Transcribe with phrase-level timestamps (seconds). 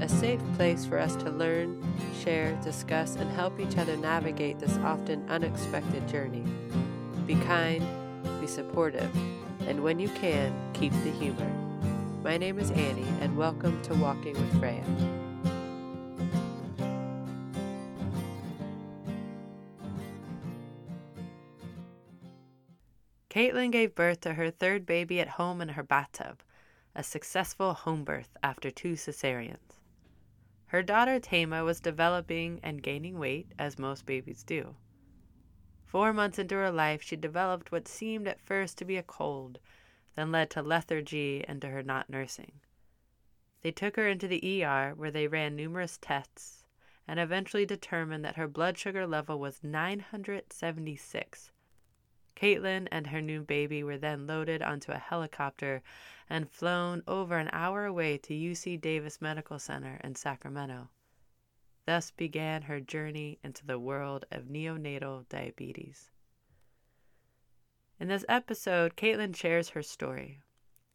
[0.00, 1.82] a safe place for us to learn,
[2.22, 6.44] share, discuss, and help each other navigate this often unexpected journey.
[7.26, 7.86] Be kind,
[8.40, 9.10] be supportive,
[9.66, 11.50] and when you can, keep the humor.
[12.22, 14.84] My name is Annie, and welcome to Walking with Freya.
[23.30, 26.40] Caitlin gave birth to her third baby at home in her bathtub,
[26.94, 29.73] a successful home birth after two cesareans.
[30.74, 34.74] Her daughter Tama was developing and gaining weight, as most babies do.
[35.84, 39.60] Four months into her life, she developed what seemed at first to be a cold,
[40.16, 42.58] then led to lethargy and to her not nursing.
[43.62, 46.64] They took her into the ER where they ran numerous tests
[47.06, 51.52] and eventually determined that her blood sugar level was 976.
[52.36, 55.82] Caitlin and her new baby were then loaded onto a helicopter
[56.28, 60.88] and flown over an hour away to UC Davis Medical Center in Sacramento.
[61.86, 66.10] Thus began her journey into the world of neonatal diabetes.
[68.00, 70.40] In this episode, Caitlin shares her story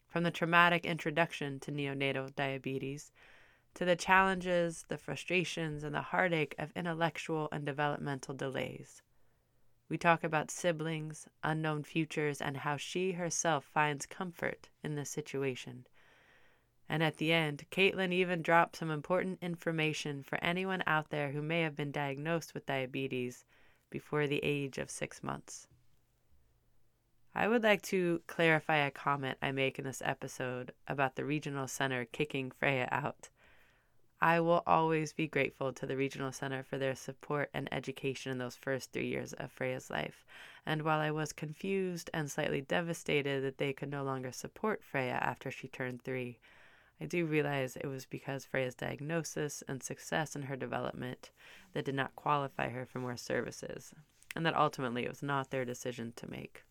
[0.08, 3.12] from the traumatic introduction to neonatal diabetes
[3.76, 9.04] to the challenges, the frustrations, and the heartache of intellectual and developmental delays.
[9.90, 15.88] We talk about siblings, unknown futures, and how she herself finds comfort in this situation.
[16.88, 21.42] And at the end, Caitlin even dropped some important information for anyone out there who
[21.42, 23.46] may have been diagnosed with diabetes
[23.90, 25.68] before the age of six months.
[27.34, 31.68] I would like to clarify a comment I make in this episode about the regional
[31.68, 33.30] center kicking Freya out.
[34.22, 38.38] I will always be grateful to the Regional Center for their support and education in
[38.38, 40.26] those first three years of Freya's life.
[40.66, 45.20] And while I was confused and slightly devastated that they could no longer support Freya
[45.22, 46.38] after she turned three,
[47.00, 51.32] I do realize it was because Freya's diagnosis and success in her development
[51.72, 53.94] that did not qualify her for more services,
[54.36, 56.66] and that ultimately it was not their decision to make.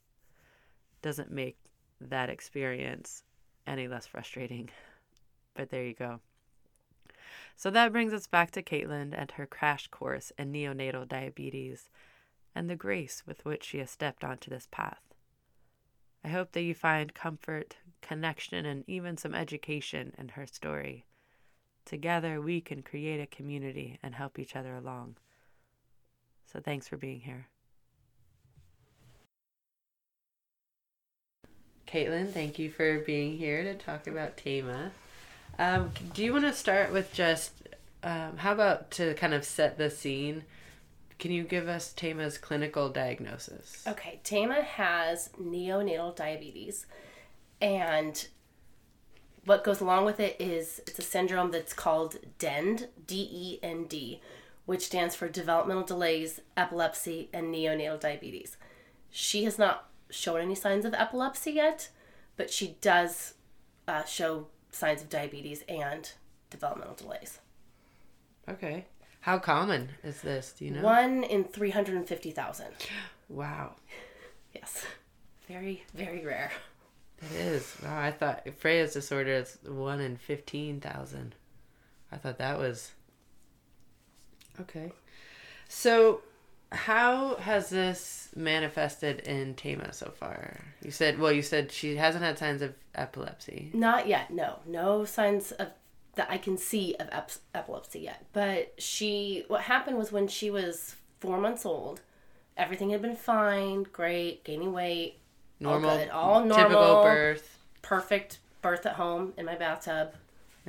[1.00, 1.56] Doesn't make
[1.98, 3.24] that experience
[3.66, 4.68] any less frustrating.
[5.54, 6.20] But there you go.
[7.58, 11.90] So that brings us back to Caitlin and her crash course in neonatal diabetes
[12.54, 15.02] and the grace with which she has stepped onto this path.
[16.22, 21.04] I hope that you find comfort, connection, and even some education in her story.
[21.84, 25.16] Together, we can create a community and help each other along.
[26.46, 27.48] So, thanks for being here.
[31.88, 34.92] Caitlin, thank you for being here to talk about Tama.
[35.58, 37.52] Um, do you want to start with just
[38.02, 40.44] um, how about to kind of set the scene?
[41.18, 43.84] Can you give us Tama's clinical diagnosis?
[43.86, 46.86] Okay, Tama has neonatal diabetes,
[47.60, 48.28] and
[49.44, 53.84] what goes along with it is it's a syndrome that's called DEND, D E N
[53.84, 54.20] D,
[54.64, 58.56] which stands for developmental delays, epilepsy, and neonatal diabetes.
[59.10, 61.88] She has not shown any signs of epilepsy yet,
[62.36, 63.34] but she does
[63.88, 66.10] uh, show signs of diabetes and
[66.50, 67.38] developmental delays.
[68.48, 68.86] Okay.
[69.20, 70.54] How common is this?
[70.58, 70.82] Do you know?
[70.82, 72.66] One in 350,000.
[73.30, 73.72] Wow.
[74.54, 74.86] Yes.
[75.46, 76.50] Very, very rare.
[77.20, 77.76] It is.
[77.82, 81.34] Wow, I thought Freya's disorder is one in 15,000.
[82.10, 82.92] I thought that was.
[84.60, 84.92] Okay.
[85.68, 86.22] So,
[86.70, 90.60] how has this manifested in Tama so far?
[90.82, 93.70] You said, well, you said she hasn't had signs of epilepsy.
[93.72, 94.30] Not yet.
[94.30, 95.68] No, no signs of
[96.16, 98.26] that I can see of ep- epilepsy yet.
[98.32, 102.00] But she, what happened was when she was four months old,
[102.56, 105.18] everything had been fine, great, gaining weight,
[105.60, 110.12] normal, all good, all normal, typical birth, perfect birth at home in my bathtub,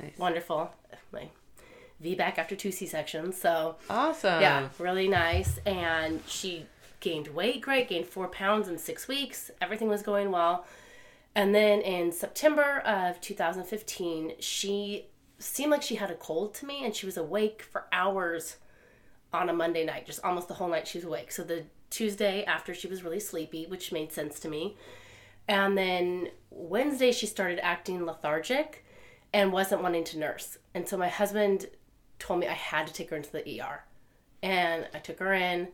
[0.00, 0.16] nice.
[0.16, 0.72] wonderful.
[1.12, 1.28] My
[2.02, 4.40] VBAC after two C sections, so awesome.
[4.40, 5.58] Yeah, really nice.
[5.66, 6.66] And she
[7.00, 9.50] gained weight great, gained four pounds in six weeks.
[9.60, 10.66] Everything was going well.
[11.34, 15.06] And then in September of 2015, she
[15.38, 18.56] seemed like she had a cold to me and she was awake for hours
[19.32, 21.30] on a Monday night, just almost the whole night she was awake.
[21.32, 24.76] So the Tuesday after she was really sleepy, which made sense to me.
[25.48, 28.84] And then Wednesday she started acting lethargic
[29.32, 30.58] and wasn't wanting to nurse.
[30.74, 31.66] And so my husband
[32.20, 33.82] told me I had to take her into the ER.
[34.42, 35.68] And I took her in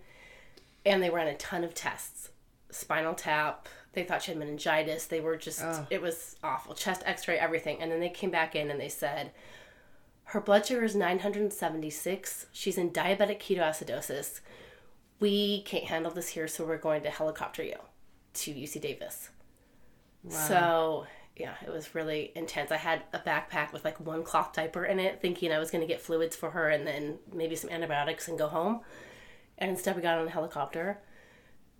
[0.87, 2.31] and they ran a ton of tests
[2.70, 5.87] spinal tap they thought she had meningitis they were just Oh.
[5.88, 9.31] it was awful chest x-ray everything and then they came back in and they said
[10.25, 14.40] her blood sugar is 976 she's in diabetic ketoacidosis
[15.20, 17.76] we can't handle this here so we're going to helicopter you
[18.34, 19.31] to uc davis
[20.25, 20.31] Wow.
[20.49, 22.72] so yeah, it was really intense.
[22.72, 25.82] I had a backpack with like one cloth diaper in it, thinking I was going
[25.82, 28.80] to get fluids for her and then maybe some antibiotics and go home.
[29.58, 30.98] And instead, we got on a helicopter,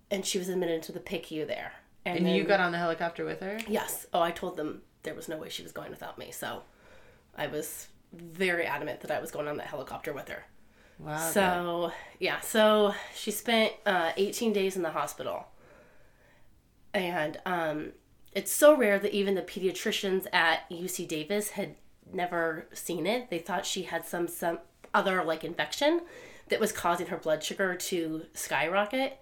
[0.09, 1.73] and she was admitted to the PICU there.
[2.05, 3.59] And then- you got on the helicopter with her?
[3.67, 4.05] yes.
[4.13, 6.31] Oh, I told them there was no way she was going without me.
[6.31, 6.63] So
[7.35, 10.45] I was very adamant that I was going on that helicopter with her.
[10.99, 11.17] Wow.
[11.31, 15.47] So yeah, so she spent uh, 18 days in the hospital,
[16.93, 17.91] and um,
[18.37, 21.73] it's so rare that even the pediatricians at UC Davis had
[22.13, 23.31] never seen it.
[23.31, 24.59] They thought she had some some
[24.93, 26.01] other like infection
[26.49, 29.17] that was causing her blood sugar to skyrocket.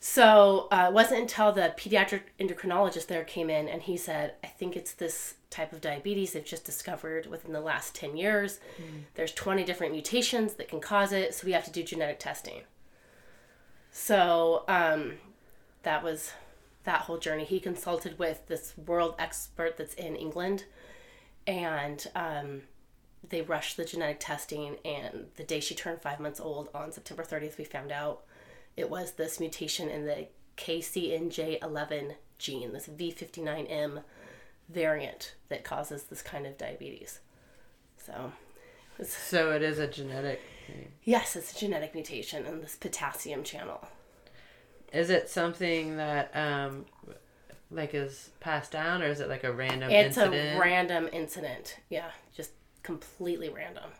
[0.00, 4.48] So uh, it wasn't until the pediatric endocrinologist there came in and he said, I
[4.48, 8.58] think it's this type of diabetes they've just discovered within the last 10 years.
[9.14, 12.62] There's 20 different mutations that can cause it, so we have to do genetic testing.
[13.92, 15.14] So um,
[15.84, 16.32] that was
[16.88, 17.44] that whole journey.
[17.44, 20.64] He consulted with this world expert that's in England
[21.46, 22.62] and um,
[23.28, 24.76] they rushed the genetic testing.
[24.86, 28.24] And the day she turned five months old on September 30th, we found out
[28.74, 34.02] it was this mutation in the KCNJ11 gene, this V59M
[34.70, 37.20] variant that causes this kind of diabetes.
[37.98, 38.32] So,
[38.98, 40.40] it was, So it is a genetic
[41.04, 43.86] yes, it's a genetic mutation in this potassium channel.
[44.92, 46.86] Is it something that um
[47.70, 50.56] like is passed down or is it like a random It's incident?
[50.56, 51.76] a random incident.
[51.90, 52.52] Yeah, just
[52.82, 53.90] completely random.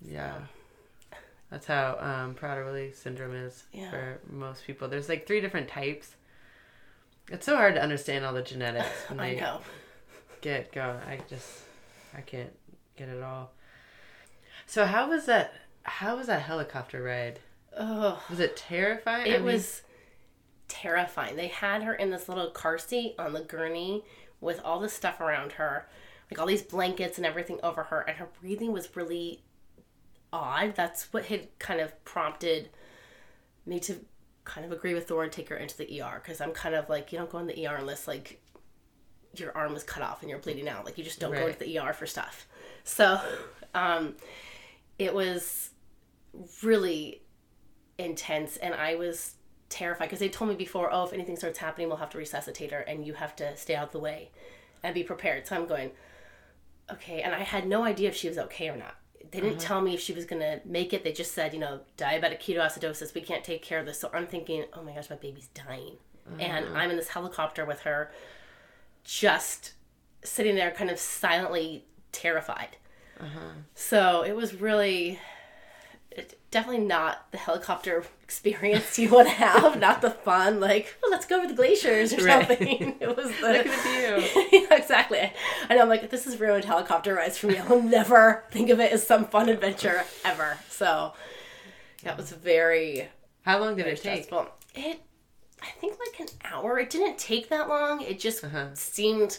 [0.00, 0.34] Yeah.
[1.50, 3.90] That's how um Prader-Willi syndrome is Yeah.
[3.90, 4.88] for most people.
[4.88, 6.14] There's like three different types.
[7.30, 9.60] It's so hard to understand all the genetics when I know.
[10.40, 10.96] get going.
[11.06, 11.48] I just
[12.16, 12.52] I can't
[12.96, 13.50] get it all.
[14.66, 17.40] So how was that how was that helicopter ride?
[17.76, 19.26] Oh, Was it terrifying?
[19.26, 19.82] it I mean- was
[20.68, 21.36] terrifying.
[21.36, 24.04] They had her in this little car seat on the gurney
[24.40, 25.86] with all this stuff around her,
[26.30, 29.42] like all these blankets and everything over her, and her breathing was really
[30.32, 30.74] odd.
[30.74, 32.70] That's what had kind of prompted
[33.66, 34.04] me to
[34.44, 36.88] kind of agree with Thor and take her into the ER because I'm kind of
[36.90, 38.40] like, you don't go in the ER unless like
[39.36, 40.84] your arm is cut off and you're bleeding out.
[40.84, 41.58] Like you just don't go Right.
[41.58, 42.46] to the ER for stuff.
[42.84, 43.18] So,
[43.74, 44.14] um,
[44.98, 45.70] it was
[46.62, 47.22] really
[47.98, 49.34] intense and I was
[49.74, 52.70] terrified because they told me before, oh, if anything starts happening, we'll have to resuscitate
[52.70, 54.30] her and you have to stay out of the way
[54.82, 55.46] and be prepared.
[55.46, 55.90] So I'm going,
[56.92, 57.22] okay.
[57.22, 58.94] And I had no idea if she was okay or not.
[59.30, 59.66] They didn't mm-hmm.
[59.66, 61.02] tell me if she was going to make it.
[61.02, 63.98] They just said, you know, diabetic ketoacidosis, we can't take care of this.
[63.98, 65.96] So I'm thinking, oh my gosh, my baby's dying.
[66.38, 66.76] And mm-hmm.
[66.76, 68.10] I'm in this helicopter with her,
[69.02, 69.72] just
[70.22, 72.76] sitting there kind of silently terrified.
[73.20, 73.50] Uh-huh.
[73.74, 75.18] So it was really
[76.54, 81.26] definitely not the helicopter experience you want to have, not the fun, like, oh, let's
[81.26, 82.46] go over the glaciers or Right.
[82.48, 82.96] something.
[83.00, 83.48] It was the.
[83.48, 85.32] Look at yeah, exactly.
[85.68, 87.58] And I'm like, this is ruined helicopter rides for me.
[87.58, 90.56] I'll never think of it as some fun adventure ever.
[90.70, 91.12] So
[92.04, 93.08] that was very
[93.42, 94.24] How long did it take?
[94.24, 94.46] stressful.
[94.74, 95.00] It,
[95.62, 96.78] I think like an hour.
[96.78, 98.00] It didn't take that long.
[98.02, 98.74] It just uh-huh.
[98.74, 99.38] seemed,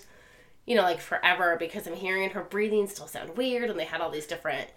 [0.66, 4.02] you know, like forever because I'm hearing her breathing still sound weird, and they had
[4.02, 4.68] all these different,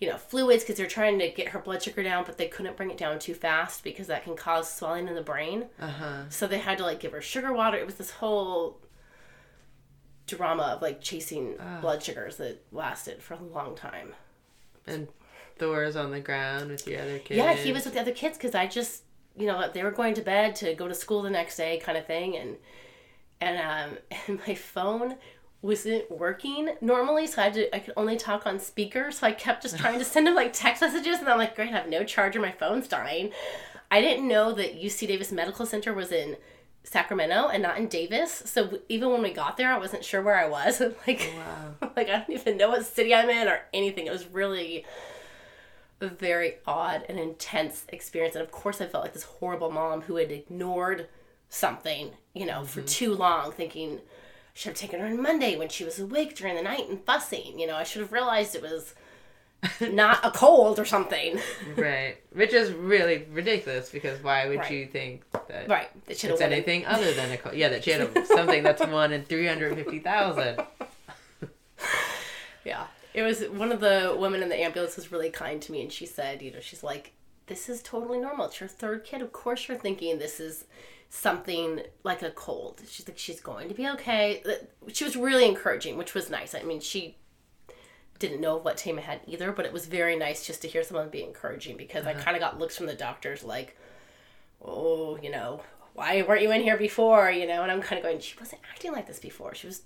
[0.00, 2.76] you know, fluids because they're trying to get her blood sugar down, but they couldn't
[2.76, 5.66] bring it down too fast because that can cause swelling in the brain.
[5.80, 6.22] Uh-huh.
[6.28, 7.76] So they had to like give her sugar water.
[7.76, 8.80] It was this whole
[10.26, 14.12] drama of like chasing blood sugars that lasted for a long time.
[14.86, 15.08] And
[15.58, 17.36] Thor's on the ground with the other kids.
[17.36, 19.02] Yeah, he was with the other kids because I just,
[19.36, 21.98] you know, they were going to bed to go to school the next day, kind
[21.98, 22.56] of thing, and
[23.40, 25.16] and um, and my phone
[25.60, 29.32] wasn't working normally, so I had to, I could only talk on speaker, so I
[29.32, 31.88] kept just trying to send him like text messages, and I'm like, great, I have
[31.88, 33.32] no charger, my phone's dying.
[33.90, 36.36] I didn't know that UC Davis Medical Center was in
[36.84, 40.38] Sacramento and not in Davis, so even when we got there, I wasn't sure where
[40.38, 40.80] I was.
[41.06, 41.38] like, oh,
[41.80, 41.90] Wow.
[41.96, 44.06] like I don't even know what city I'm in or anything.
[44.06, 44.86] It was really
[46.00, 48.36] a very odd and intense experience.
[48.36, 51.08] And of course, I felt like this horrible mom who had ignored
[51.48, 52.86] something, you know, for mm-hmm.
[52.86, 54.00] too long, thinking
[54.58, 57.60] should have taken her on Monday when she was awake during the night and fussing.
[57.60, 58.92] You know, I should have realized it was
[59.80, 61.38] not a cold or something.
[61.76, 62.16] Right.
[62.32, 64.70] Which is really ridiculous because why would Right.
[64.72, 65.88] you think that right.
[66.08, 67.54] Should it's anything other than a cold?
[67.54, 70.58] yeah that she had a, something that's one in 350,000.
[72.64, 72.86] Yeah.
[73.14, 75.92] It was one of the women in the ambulance was really kind to me and
[75.92, 77.12] she said, you know, she's like,
[77.46, 78.46] this is totally normal.
[78.46, 79.22] It's your third kid.
[79.22, 80.64] Of course, you're thinking this is
[81.10, 82.82] something like a cold.
[82.88, 84.42] She's like, she's going to be okay.
[84.92, 86.54] She was really encouraging, which was nice.
[86.54, 87.16] I mean, she
[88.18, 91.08] didn't know what Tama had either, but it was very nice just to hear someone
[91.08, 92.22] be encouraging because I uh-huh.
[92.22, 93.76] kind of got looks from the doctors like,
[94.62, 95.62] oh, you know,
[95.94, 97.30] why weren't you in here before?
[97.30, 99.54] You know, and I'm kind of going, she wasn't acting like this before.
[99.54, 99.82] She was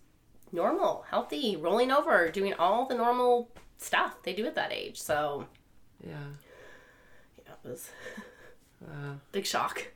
[0.50, 5.00] normal, healthy, rolling over, doing all the normal stuff they do at that age.
[5.00, 5.46] So,
[6.04, 6.16] Yeah.
[7.38, 7.90] yeah, it was
[8.80, 8.88] Wow.
[8.90, 9.14] Uh.
[9.32, 9.92] big shock.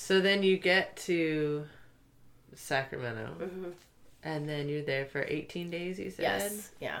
[0.00, 1.64] So then you get to
[2.54, 3.70] Sacramento, Mm-hmm.
[4.22, 5.98] and then you're there for 18 days.
[5.98, 6.22] You said.
[6.22, 6.70] Yes.
[6.80, 7.00] Yeah.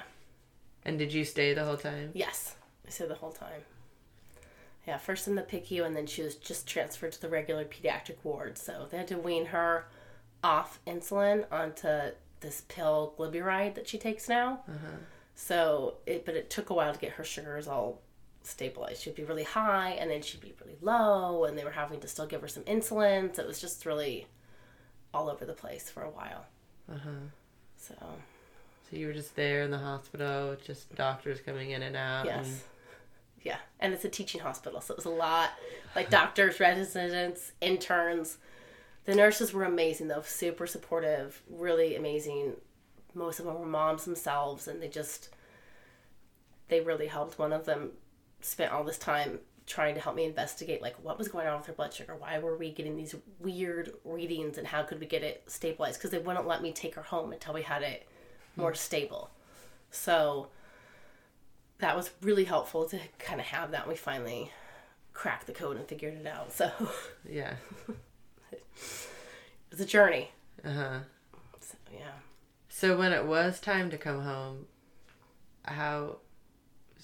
[0.84, 2.10] And did you stay the whole time?
[2.12, 2.56] Yes.
[2.86, 3.62] I stayed the whole time.
[4.86, 8.16] Yeah, first in the PICU, and then she was just transferred to the regular pediatric
[8.24, 8.58] ward.
[8.58, 9.86] So they had to wean her
[10.42, 14.60] off insulin onto this pill glyburide that she takes now.
[15.36, 18.00] So it, but it took a while to get her sugars all
[18.48, 19.02] stabilized.
[19.02, 22.08] She'd be really high, and then she'd be really low, and they were having to
[22.08, 23.34] still give her some insulin.
[23.34, 24.26] So it was just really
[25.14, 26.46] all over the place for a while.
[26.90, 27.10] Uh huh.
[27.76, 27.94] So
[28.90, 32.24] So you were just there in the hospital, just doctors coming in and out.
[32.26, 32.46] Yes.
[32.46, 32.60] and-
[33.42, 33.58] Yeah.
[33.80, 35.50] And it's a teaching hospital, so it was a lot
[35.94, 38.38] like doctors, residents, interns.
[39.04, 42.56] The nurses were amazing though, super supportive, really amazing.
[43.14, 45.30] Most of them were moms themselves and they just
[46.68, 47.38] they really helped.
[47.38, 47.92] One of them
[48.40, 51.66] spent all this time trying to help me investigate like what was going on with
[51.66, 55.22] her blood sugar, why were we getting these weird readings and how could we get
[55.22, 58.06] it stabilized because they wouldn't let me take her home until we had it
[58.56, 59.30] more stable.
[59.90, 60.48] So
[61.78, 63.86] that was really helpful to kind of have that.
[63.86, 64.50] We finally
[65.12, 66.52] cracked the code and figured it out.
[66.52, 66.70] So
[67.28, 67.54] Yeah.
[68.52, 68.62] it
[69.70, 70.30] was a journey.
[70.64, 70.98] Uh huh.
[71.60, 72.12] So, yeah.
[72.68, 74.66] So when it was time to come home,
[75.64, 76.18] how?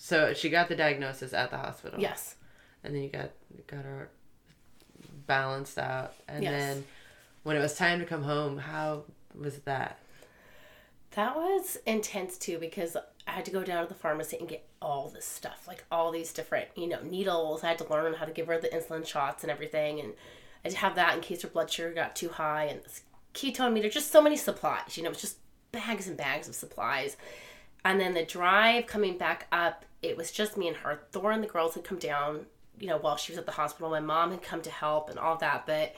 [0.04, 1.98] So she got the diagnosis at the hospital.
[1.98, 2.34] Yes.
[2.82, 3.30] And then you got
[3.66, 4.10] got her
[5.26, 6.52] balanced out, and Yes.
[6.52, 6.84] then
[7.42, 9.98] when it was time to come home, how was that?
[11.12, 14.68] That was intense too because I had to go down to the pharmacy and get
[14.82, 17.64] all this stuff, like all these different, you know, needles.
[17.64, 20.12] I had to learn how to give her the insulin shots and everything, and
[20.62, 23.00] I had to have that in case her blood sugar got too high and this
[23.32, 23.88] ketone meter.
[23.88, 25.38] Just so many supplies, you know, just
[25.72, 27.16] bags and bags of supplies.
[27.86, 31.00] And then the drive coming back up, it was just me and her.
[31.12, 32.46] Thor and the girls had come down,
[32.78, 33.90] you know, while she was at the hospital.
[33.90, 35.94] My mom had come to help and all that, but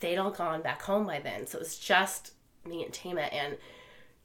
[0.00, 1.46] they'd all gone back home by then.
[1.46, 2.32] So it was just
[2.66, 3.22] me and Tama.
[3.22, 3.56] And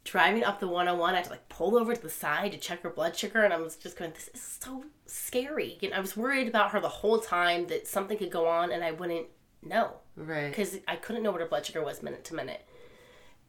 [0.04, 2.82] driving up the 101, I had to like pull over to the side to check
[2.84, 3.44] her blood sugar.
[3.44, 5.78] And I was just going, this is so scary.
[5.82, 8.72] You know, I was worried about her the whole time that something could go on
[8.72, 9.28] and I wouldn't
[9.62, 10.50] know Right.
[10.50, 12.62] because I couldn't know what her blood sugar was minute to minute.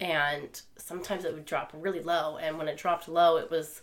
[0.01, 2.37] And sometimes it would drop really low.
[2.39, 3.83] And when it dropped low, it was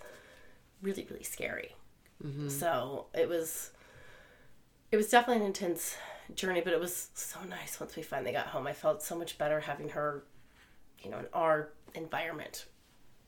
[0.84, 1.76] really, really scary.
[2.24, 2.50] Mm-hmm.
[2.50, 3.72] So it was,
[4.92, 5.98] it was definitely an intense
[6.36, 8.68] journey, but it was so nice once we finally got home.
[8.68, 10.24] I felt so much better having her,
[11.00, 12.66] you know, in our environment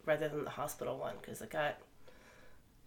[0.05, 1.77] rather than the hospital one because it got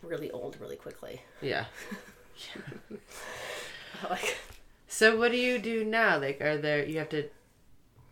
[0.02, 1.22] really old really quickly.
[1.40, 1.64] Yeah.
[4.10, 4.37] like,
[4.87, 6.18] So what do you do now?
[6.18, 7.28] Like, are there you have to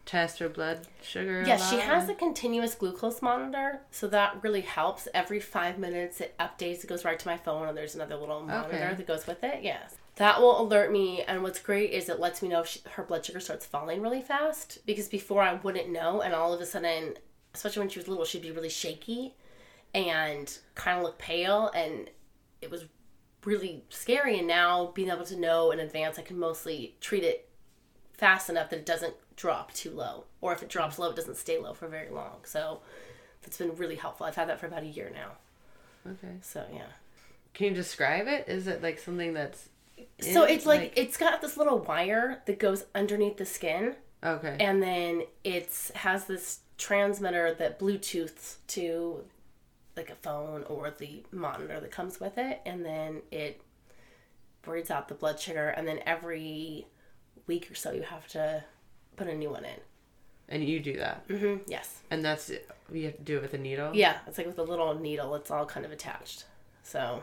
[0.07, 1.43] test her blood sugar?
[1.47, 5.09] Yeah, she has a continuous glucose monitor, so that really helps.
[5.13, 6.83] Every five minutes, it updates.
[6.85, 8.95] It goes right to my phone, and there's another little monitor Okay.
[8.95, 9.63] that goes with it.
[9.63, 11.23] Yes, that will alert me.
[11.23, 14.01] And what's great is it lets me know if she, her blood sugar starts falling
[14.01, 14.79] really fast.
[14.87, 17.15] Because before I wouldn't know, and all of a sudden,
[17.55, 19.35] especially when she was little, she'd be really shaky
[19.95, 22.11] and kind of look pale, and
[22.63, 22.85] it was
[23.45, 24.39] really scary.
[24.39, 27.46] And now being able to know in advance, I can mostly treat it
[28.17, 30.25] fast enough that it doesn't drop too low.
[30.41, 32.39] Or if it drops low, it doesn't stay low for very long.
[32.45, 32.81] So
[33.43, 34.27] that's been really helpful.
[34.27, 36.13] I've had that for about a year now.
[36.13, 36.35] Okay.
[36.43, 36.87] So yeah.
[37.55, 38.47] Can you describe it?
[38.49, 39.69] Is it like something that's
[40.21, 44.57] So it's like, it's got this little wire that goes underneath the skin okay.
[44.61, 49.25] and then it's has this transmitter that Bluetooths to
[49.97, 53.63] like a phone or the monitor that comes with it and then it
[54.67, 56.87] reads out the blood sugar and then every
[57.47, 58.65] week or so you have to
[59.17, 59.81] put a new one in.
[60.49, 61.63] and you do that, Mm-hmm.
[61.69, 62.03] Yes.
[62.11, 62.51] and that's
[62.93, 63.91] you have to do it with a needle.
[63.95, 65.35] Yeah, it's like with a little needle.
[65.35, 66.45] It's all kind of attached.
[66.83, 67.23] So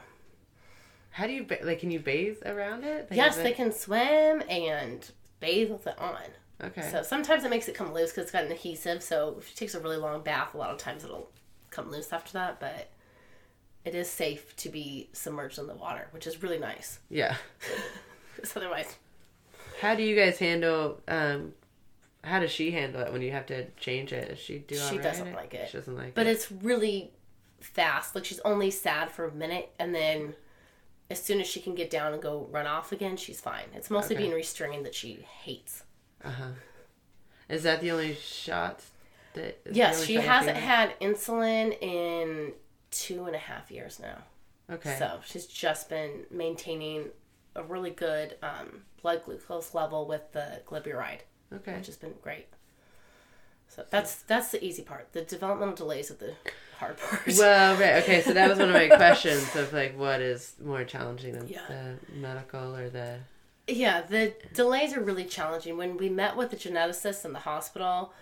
[1.11, 1.79] How do you ba- like?
[1.79, 3.07] Can you bathe around it?
[3.09, 6.17] Like, yes, it- they can swim and bathe with it on.
[6.63, 6.89] Okay.
[6.91, 9.01] So sometimes it makes it come loose because it's got an adhesive.
[9.03, 11.29] So if she takes a really long bath, a lot of times it'll
[11.69, 12.59] come loose after that.
[12.59, 12.89] But
[13.85, 16.99] it is safe to be submerged in the water, which is really nice.
[17.09, 17.35] yeah.
[18.37, 18.95] 'Cause otherwise,
[19.83, 21.01] How do you guys handle?
[21.09, 21.53] um
[22.23, 24.29] How does she handle it when you have to change it?
[24.29, 24.75] Does she do?
[24.75, 25.03] She right?
[25.03, 25.69] doesn't like it.
[25.69, 26.25] She doesn't like but it.
[26.25, 27.11] But it's really
[27.59, 28.15] fast.
[28.15, 30.35] Like she's only sad for a minute, and then
[31.09, 33.65] as soon as she can get down and go run off again, she's fine.
[33.75, 34.23] It's mostly Okay.
[34.23, 35.83] being restrained that she hates.
[36.23, 36.51] Uh huh.
[37.49, 38.79] Is that the only shot?
[39.33, 42.53] That Yes, she hasn't had insulin in
[42.89, 44.19] two and a half years now.
[44.71, 44.95] Okay.
[44.97, 47.09] So she's just been maintaining
[47.55, 51.19] a really good um, blood glucose level with the glyburide,
[51.53, 51.75] okay.
[51.75, 52.47] which has been great.
[53.67, 55.11] So that's that's the easy part.
[55.13, 56.35] The developmental delays are the
[56.77, 57.21] hard part.
[57.37, 57.95] Well, right.
[58.03, 61.47] Okay, so that was one of my questions of like, what is more challenging, the,
[61.47, 61.61] Yeah.
[61.67, 63.19] the medical or the?
[63.67, 65.77] Yeah, the delays are really challenging.
[65.77, 68.13] When we met with the geneticist in the hospital,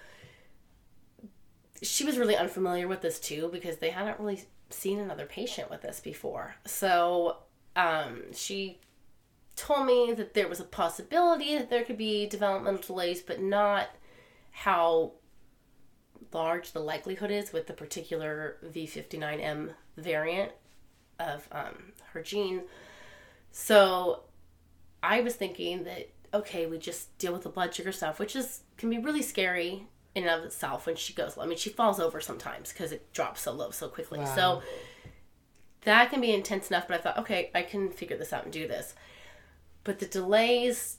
[1.81, 5.81] she was really unfamiliar with this too because they hadn't really seen another patient with
[5.81, 6.55] this before.
[6.65, 7.37] So
[7.75, 8.79] um, she
[9.55, 13.89] told me that there was a possibility that there could be developmental delays, but not
[14.51, 15.13] how
[16.33, 20.51] large the likelihood is with the particular V59M variant
[21.19, 22.63] of um, her gene.
[23.51, 24.23] So
[25.03, 28.61] I was thinking that okay, we just deal with the blood sugar stuff, which is
[28.77, 31.43] can be really scary in and of itself when she goes low.
[31.43, 34.19] I mean, she falls over sometimes because it drops so low so quickly.
[34.19, 34.35] Wow.
[34.35, 34.61] So
[35.81, 36.87] that can be intense enough.
[36.87, 38.93] But I thought, okay, I can figure this out and do this.
[39.83, 40.97] But the delays,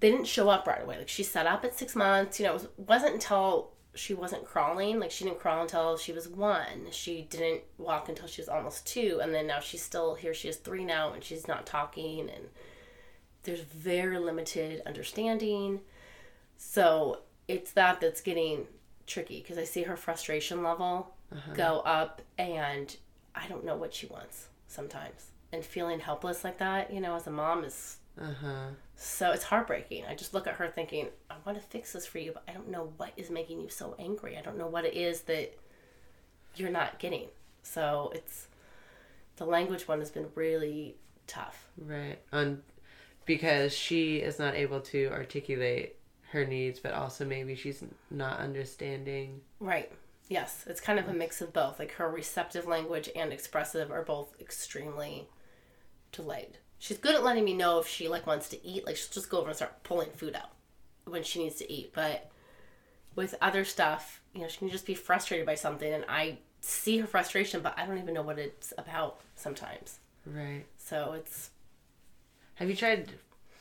[0.00, 0.98] they didn't show up right away.
[0.98, 2.38] Like she set up at six months.
[2.38, 5.00] You know, it was, wasn't until she wasn't crawling.
[5.00, 6.86] Like she didn't crawl until she was one.
[6.90, 9.20] She didn't walk until she was almost two.
[9.22, 10.34] And then now she's still here.
[10.34, 12.48] She is three now, and she's not talking and
[13.44, 15.80] there's very limited understanding.
[16.56, 18.66] So it's that that's getting
[19.06, 21.54] tricky because I see her frustration level uh-huh.
[21.54, 22.94] go up, and
[23.34, 25.30] I don't know what she wants sometimes.
[25.52, 28.66] And feeling helpless like that, you know, as a mom is Uh huh.
[28.94, 30.04] so it's heartbreaking.
[30.06, 32.52] I just look at her thinking, I want to fix this for you, but I
[32.52, 34.36] don't know what is making you so angry.
[34.36, 35.56] I don't know what it is that
[36.56, 37.28] you're not getting.
[37.62, 38.48] So it's
[39.36, 40.96] the language one has been really
[41.26, 41.68] tough.
[41.78, 42.18] Right.
[42.32, 42.62] On
[43.24, 45.96] because she is not able to articulate
[46.32, 49.40] her needs, but also maybe she's not understanding.
[49.60, 49.92] Right.
[50.28, 51.78] Yes, it's kind of a mix of both.
[51.78, 55.28] Like her receptive language and expressive are both extremely
[56.10, 56.58] delayed.
[56.82, 58.84] She's good at letting me know if she like wants to eat.
[58.84, 60.50] Like she'll just go over and start pulling food out
[61.04, 61.92] when she needs to eat.
[61.94, 62.28] But
[63.14, 66.98] with other stuff, you know, she can just be frustrated by something, and I see
[66.98, 70.00] her frustration, but I don't even know what it's about sometimes.
[70.26, 70.64] Right.
[70.76, 71.50] So it's
[72.56, 73.12] Have you tried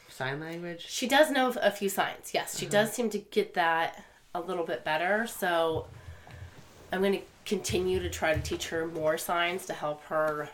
[0.10, 0.84] sign language?
[0.90, 2.34] She does know a few signs.
[2.34, 2.72] Yes, she uh-huh.
[2.72, 4.04] does seem to get that
[4.34, 5.28] a little bit better.
[5.28, 5.86] So
[6.92, 10.50] I'm going to continue to try to teach her more signs to help her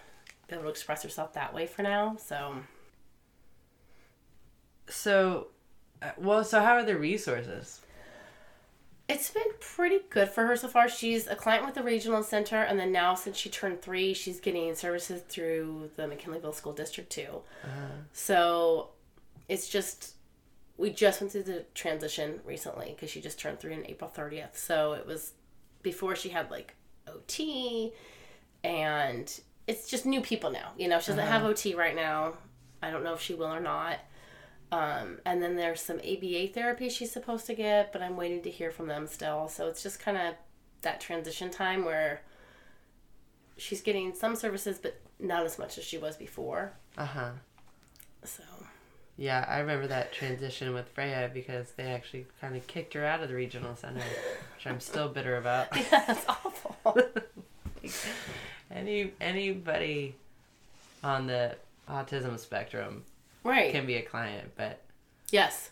[0.47, 2.15] be able to express herself that way for now.
[2.17, 2.55] So
[4.89, 5.47] So,
[6.01, 7.81] uh, well, so how are the resources?
[9.09, 10.89] it's been pretty good for her so far.
[10.89, 14.41] She's a client with the regional center, and then now since she turned three, she's
[14.41, 17.41] getting services through the McKinleyville School District too.
[18.11, 18.89] So
[19.47, 20.15] it's just
[20.75, 24.57] we just went through the transition recently because she just turned three on April 30th.
[24.57, 25.31] So it was
[25.83, 26.75] before she had like
[27.07, 27.93] OT,
[28.65, 30.71] and it's just new people now.
[30.77, 32.33] You know, she doesn't have OT right now.
[32.81, 33.99] I don't know if she will or not.
[34.71, 38.49] Um, and then there's some ABA therapy she's supposed to get, but I'm waiting to
[38.49, 39.47] hear from them still.
[39.47, 40.35] So it's just kind of
[40.81, 42.21] that transition time where
[43.57, 46.73] she's getting some services, but not as much as she was before.
[46.97, 47.29] Uh huh.
[48.23, 48.43] So
[49.15, 53.21] Yeah, I remember that transition with Freya because they actually kind of kicked her out
[53.23, 54.01] of the regional center,
[54.55, 55.67] which I'm still bitter about.
[55.75, 56.77] yeah, that's awful.
[58.71, 60.15] Any anybody
[61.03, 61.55] on the
[61.89, 63.03] autism spectrum
[63.43, 63.71] right.
[63.71, 64.81] can be a client, but
[65.31, 65.69] yes.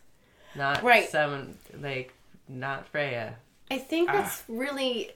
[0.55, 1.09] not Right.
[1.09, 2.13] someone like
[2.47, 3.35] not Freya.
[3.69, 4.13] I think ah.
[4.13, 5.11] that's really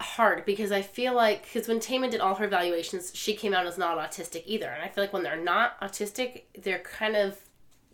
[0.00, 3.66] hard because I feel like because when Tama did all her evaluations, she came out
[3.66, 7.38] as not autistic either, and I feel like when they're not autistic, they're kind of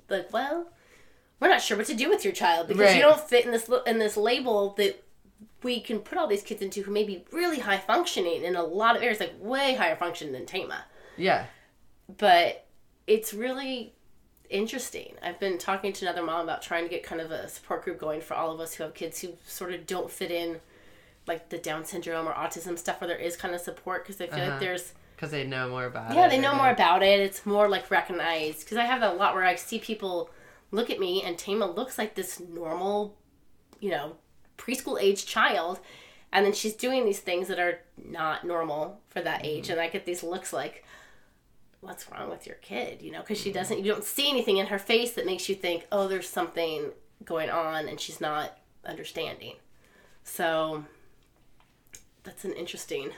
[0.08, 0.66] like, well,
[1.40, 2.96] we're not sure what to do with your child because Right.
[2.96, 5.02] you don't fit in this in this label that
[5.62, 8.62] we can put all these kids into who may be really high functioning in a
[8.62, 10.84] lot of areas, like way higher function than Tama
[11.16, 11.46] Yeah.
[12.16, 12.66] but
[13.06, 13.94] it's really
[14.50, 15.14] interesting.
[15.22, 17.98] I've been talking to another mom about trying to get kind of a support group
[17.98, 20.60] going for all of us who have kids who sort of don't fit in
[21.26, 24.26] like the Down syndrome or autism stuff where there is kind of support because I
[24.26, 24.50] feel Uh-huh.
[24.52, 26.16] like there's Because they know more about it.
[26.16, 27.20] yeah they know or more about it.
[27.20, 30.30] It's more like recognized because I have that a lot where I see people
[30.70, 33.16] look at me and Tama looks like this normal,
[33.80, 34.16] you know,
[34.58, 35.80] preschool age child.
[36.30, 39.70] And then she's doing these things that are not normal for that age.
[39.70, 40.84] And I get these looks like,
[41.80, 43.00] what's wrong with your kid?
[43.00, 45.54] You know, because she doesn't, you don't see anything in her face that makes you
[45.54, 46.90] think, oh, there's something
[47.24, 49.54] going on and she's not understanding.
[50.24, 50.84] So
[52.24, 53.10] that's an interesting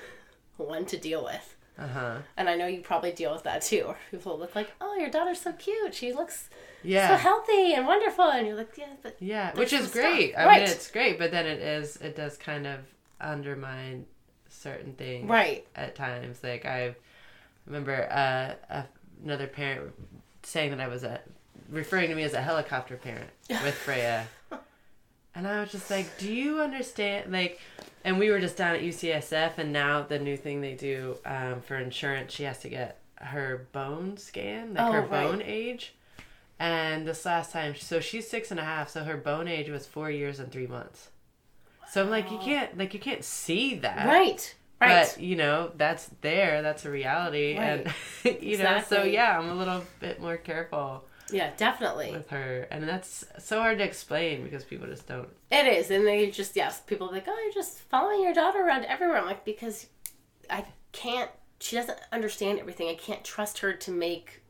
[0.57, 1.57] one to deal with.
[1.79, 2.17] Uh huh.
[2.37, 3.95] And I know you probably deal with that too.
[4.11, 5.95] People look like, oh, your daughter's so cute.
[5.95, 6.51] She looks
[6.83, 7.09] Yeah.
[7.09, 8.25] so healthy and wonderful.
[8.25, 10.31] And you're like, yeah, but Yeah, which is great.
[10.33, 10.43] stuff.
[10.43, 10.63] I Right.
[10.63, 12.81] mean, it's great, but then it is it does kind of
[13.21, 14.07] undermine
[14.49, 15.67] certain things right.
[15.77, 16.43] at times.
[16.43, 16.95] Like I
[17.67, 18.85] remember uh, a,
[19.25, 19.93] another parent
[20.43, 21.21] saying that I was a
[21.71, 24.27] referring to me as a helicopter parent with Freya,
[25.35, 27.61] and I was just like, "Do you understand?" Like,
[28.05, 31.61] and we were just down at UCSF, and now the new thing they do um,
[31.61, 35.11] for insurance, she has to get her bone scan, like Oh, her right.
[35.11, 35.95] bone age.
[36.61, 39.87] And this last time, so she's six and a half, so her bone age was
[39.87, 41.09] four years and three months.
[41.91, 44.55] So I'm like, you can't, like, you can't see that, Right.
[44.81, 45.07] Right.
[45.15, 46.63] But you know, that's there.
[46.63, 47.93] That's a reality, and
[48.41, 52.13] you know, so yeah, I'm a little bit more careful yeah, definitely.
[52.13, 55.29] with her, and that's so hard to explain because people just don't.
[55.51, 58.61] It is, and they just yes, people are like, oh, you're just following your daughter
[58.61, 59.19] around everywhere.
[59.19, 59.87] I'm like, because
[60.49, 61.31] I can't.
[61.61, 62.89] She doesn't understand everything.
[62.89, 64.43] I can't trust her to make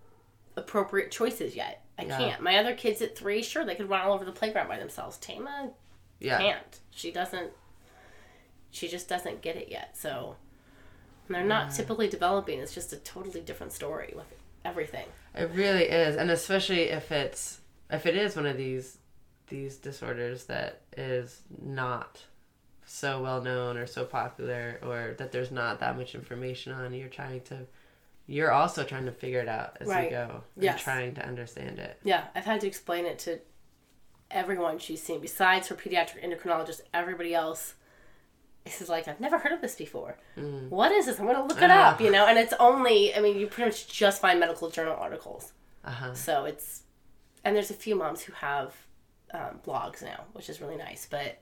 [0.57, 1.85] appropriate choices yet.
[2.00, 2.16] I Yeah.
[2.18, 2.42] can't.
[2.42, 5.18] My other kids at three, sure, they could run all over the playground by themselves.
[5.18, 5.70] Tama
[6.18, 6.80] Yeah, can't.
[6.90, 7.52] She doesn't.
[8.70, 9.96] She just doesn't get it yet.
[9.96, 10.36] So
[11.26, 12.58] and they're not typically developing.
[12.60, 14.26] It's just a totally different story with
[14.64, 15.06] everything.
[15.34, 18.98] it really is, and especially if it's if it is one of these
[19.46, 22.24] these disorders that is not
[22.84, 27.08] so well known or so popular or that there's not that much information on you're
[27.08, 27.58] trying to
[28.31, 30.05] you're also trying to figure it out as Right.
[30.05, 30.81] you go Yes.
[30.83, 33.40] trying to understand it Yeah, I've had to explain it to
[34.31, 37.75] everyone she's seen, besides her pediatric endocrinologist, everybody else.
[38.64, 40.16] This is like, I've never heard of this before.
[40.69, 41.19] What is this?
[41.19, 41.90] I'm going to look it Ah.
[41.95, 42.27] up, you know?
[42.27, 45.53] And it's only, I mean, you pretty much just find medical journal articles.
[45.85, 46.83] uh-huh So it's,
[47.45, 48.75] and there's a few moms who have
[49.33, 51.09] um, blogs now, which is really nice.
[51.11, 51.38] But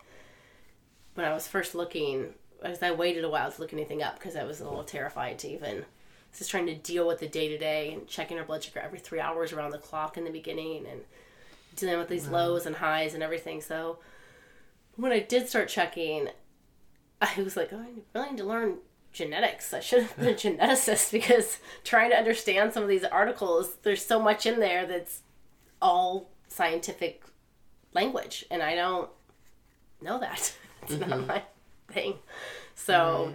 [1.14, 4.36] when I was first looking, as I waited a while to look anything up because
[4.36, 5.84] I was a little terrified to even
[6.36, 8.98] just trying to deal with the day to day and checking her blood sugar every
[8.98, 11.00] three hours around the clock in the beginning and
[11.76, 13.60] dealing with these lows and highs and everything.
[13.60, 13.98] So
[14.96, 16.28] when I did start checking,
[17.20, 18.78] I was like, oh, I really need to learn
[19.12, 19.72] genetics.
[19.72, 24.04] I should have been a geneticist because trying to understand some of these articles, there's
[24.04, 25.22] so much in there that's
[25.80, 27.22] all scientific
[27.92, 29.10] language, and I don't
[30.00, 30.54] know that.
[30.82, 31.26] It's not mm-hmm.
[31.26, 31.42] my
[31.90, 32.14] thing.
[32.76, 33.34] So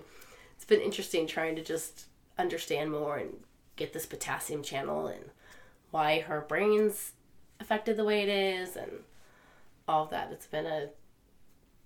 [0.56, 2.06] it's been interesting trying to just
[2.38, 3.34] understand more and
[3.76, 5.26] get this potassium channel and
[5.92, 7.14] why her brain's
[7.60, 8.92] affected the way it is and
[9.88, 10.32] all of that.
[10.32, 10.90] It's been a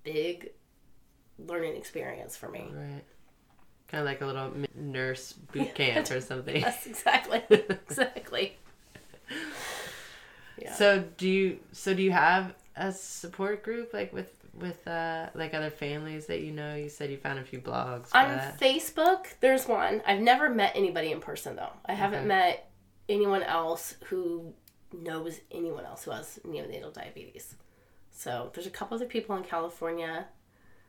[0.03, 0.51] big
[1.39, 2.69] learning experience for me.
[2.73, 3.03] right
[3.87, 7.41] kind of like a little nurse boot camp or something Yes, exactly.
[7.49, 8.57] exactly.
[10.61, 10.73] Yeah.
[10.73, 15.53] so do you so do you have a support group like with with uh like
[15.53, 18.59] other families that you know you said you found a few blogs On that.
[18.59, 20.01] Facebook, there's one.
[20.05, 21.73] I've never met anybody in person though.
[21.85, 22.69] I haven't met
[23.07, 24.53] anyone else who
[24.93, 27.55] knows anyone else who has neonatal diabetes.
[28.11, 30.25] So there's a couple other people in California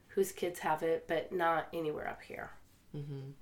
[0.08, 2.50] whose kids have it, but not anywhere up here.
[2.96, 3.32] Mhm.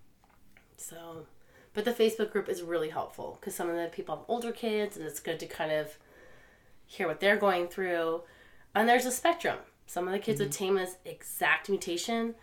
[0.76, 1.26] So,
[1.72, 4.96] but the Facebook group is really helpful because some of the people have older kids,
[4.96, 5.96] and it's good to kind of
[6.84, 8.22] hear what they're going through.
[8.74, 9.58] And there's a spectrum.
[9.86, 10.76] Some of the kids with mm-hmm.
[10.76, 12.34] Tama's exact mutation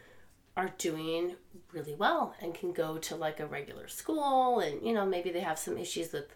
[0.55, 1.35] are doing
[1.71, 5.41] really well and can go to like a regular school, and you know maybe they
[5.41, 6.35] have some issues with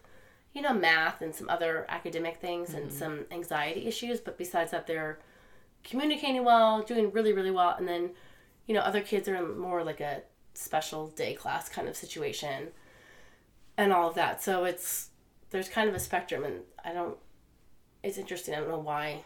[0.52, 2.98] you know math and some other academic things and mm-hmm.
[2.98, 5.18] some anxiety issues, but besides that they're
[5.84, 8.10] communicating well, doing really really well, and then
[8.66, 10.22] you know other kids are in more like a
[10.54, 12.68] special day class kind of situation
[13.76, 14.42] and all of that.
[14.42, 15.10] So it's
[15.50, 17.16] there's kind of a spectrum and I don't
[18.02, 18.54] it's interesting.
[18.54, 19.24] I don't know why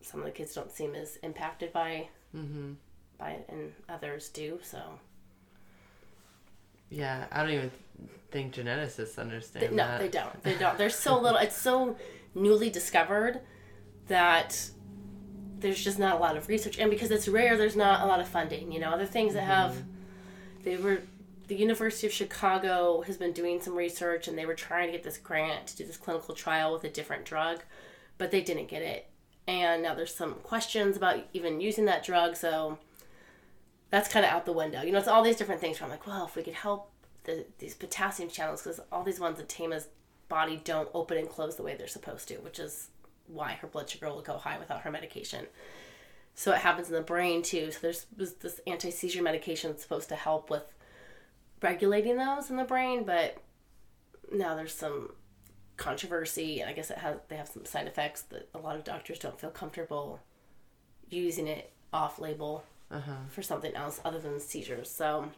[0.00, 2.76] some of the kids don't seem as impacted by Mhm.
[3.18, 4.58] by it and others do.
[4.62, 4.98] So
[6.90, 7.70] yeah i don't even
[8.30, 10.42] think geneticists understand no, that they don't.
[10.42, 10.76] They don't.
[10.76, 11.96] There's so little it's so
[12.34, 13.40] newly discovered
[14.08, 14.68] that
[15.58, 18.20] there's just not a lot of research and because it's rare there's not a lot
[18.20, 18.90] of funding, you know.
[18.90, 19.82] Other things that have
[20.62, 21.02] they were
[21.46, 25.02] the University of Chicago has been doing some research and they were trying to get
[25.02, 27.62] this grant to do this clinical trial with a different drug,
[28.18, 29.06] but they didn't get it.
[29.48, 32.78] And now there's some questions about even using that drug, so
[33.88, 34.82] that's kind of out the window.
[34.82, 36.90] You know, it's all these different things where I'm like, well, if we could help
[37.24, 39.88] the, these potassium channels, because all these ones that Tama's
[40.28, 42.88] body don't open and close the way they're supposed to, which is
[43.26, 45.46] why her blood sugar will go high without her medication.
[46.34, 47.70] So it happens in the brain too.
[47.70, 50.64] So there's this anti seizure medication that's supposed to help with
[51.62, 53.38] regulating those in the brain, but
[54.30, 55.12] now there's some
[55.78, 58.84] controversy, and I guess it has they have some side effects that a lot of
[58.84, 60.20] doctors don't feel comfortable
[61.08, 64.90] using it off label uh-huh for something else other than seizures.
[64.90, 65.30] So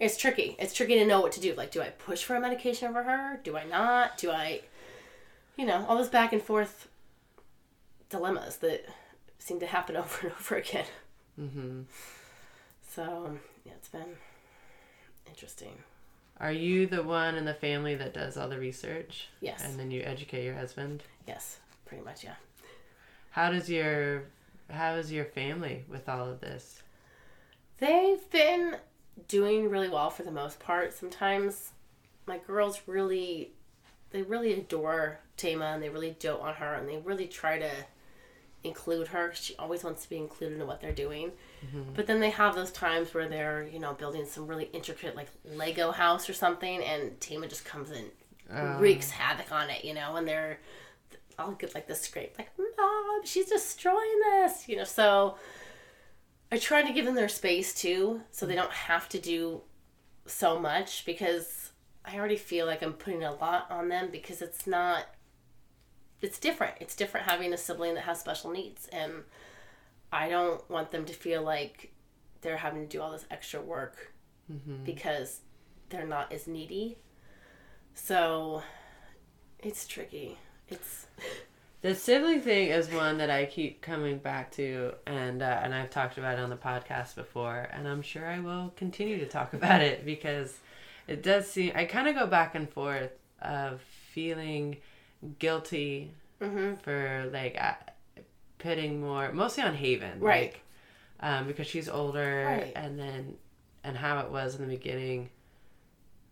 [0.00, 0.56] it's tricky.
[0.58, 1.54] It's tricky to know what to do.
[1.54, 3.38] Like, do I push for a medication for her?
[3.44, 4.18] Do I not?
[4.18, 4.62] Do I,
[5.56, 6.88] you know, all those back and forth
[8.12, 8.84] dilemmas that
[9.38, 10.86] seem to happen over and over again.
[11.40, 11.82] Mm-hmm.
[12.88, 14.16] So, yeah, it's been
[15.26, 15.74] interesting.
[16.42, 19.28] Are you the one in the family that does all the research?
[19.40, 19.64] Yes.
[19.64, 21.04] And then you educate your husband?
[21.26, 22.34] Yes, pretty much, yeah.
[23.30, 24.24] How does your
[24.68, 26.82] how is your family with all of this?
[27.78, 28.76] They've been
[29.28, 30.92] doing really well for the most part.
[30.92, 31.70] Sometimes
[32.26, 33.52] my girls really
[34.10, 37.70] they really adore Tama and they really dote on her and they really try to
[38.64, 39.32] include her.
[39.34, 41.32] She always wants to be included in what they're doing.
[41.94, 45.28] But then they have those times where they're, you know, building some really intricate like
[45.44, 48.06] Lego house or something and Tama just comes in
[48.50, 50.58] Um, wreaks havoc on it, you know, and they're
[51.38, 54.84] I'll get like the scrape, like, Mom, she's destroying this, you know.
[54.84, 55.36] So
[56.50, 59.62] I try to give them their space too, so they don't have to do
[60.26, 61.70] so much because
[62.04, 65.06] I already feel like I'm putting a lot on them because it's not
[66.22, 66.74] it's different.
[66.80, 69.12] It's different having a sibling that has special needs and
[70.12, 71.92] I don't want them to feel like
[72.42, 74.12] they're having to do all this extra work
[74.84, 75.40] because
[75.88, 76.98] they're not as needy.
[77.94, 78.62] So
[79.60, 80.38] it's tricky.
[80.68, 81.06] It's
[81.80, 85.90] The sibling thing is one that I keep coming back to, and uh, and I've
[85.90, 89.52] talked about it on the podcast before, and I'm sure I will continue to talk
[89.54, 90.58] about it because
[91.08, 93.80] it does seem I kind of go back and forth of
[94.12, 94.76] feeling
[95.38, 96.12] guilty
[96.82, 97.74] for like uh,
[98.58, 100.52] putting more mostly on Haven, Right.
[100.52, 100.60] Like,
[101.20, 102.72] um, because she's older, Right.
[102.74, 103.36] and then
[103.84, 105.30] and how it was in the beginning.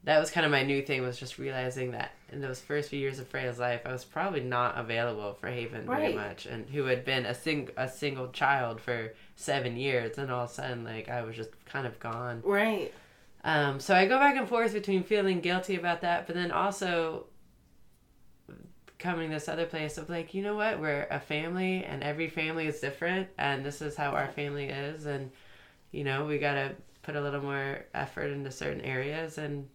[0.05, 2.99] That was kind of my new thing was just realizing that in those first few
[2.99, 6.85] years of Freya's life, I was probably not available for Haven very much, and who
[6.85, 10.85] had been a sing a single child for seven years, and all of a sudden,
[10.85, 12.43] like I was just kind of gone.
[12.45, 12.93] right.
[13.45, 17.27] Um, so I go back and forth between feeling guilty about that, but then also
[19.01, 22.67] coming this other place of like, you know what, we're a family, and every family
[22.67, 25.31] is different, and this is how our family is, and
[25.91, 29.69] you know we gotta put a little more effort into certain areas, and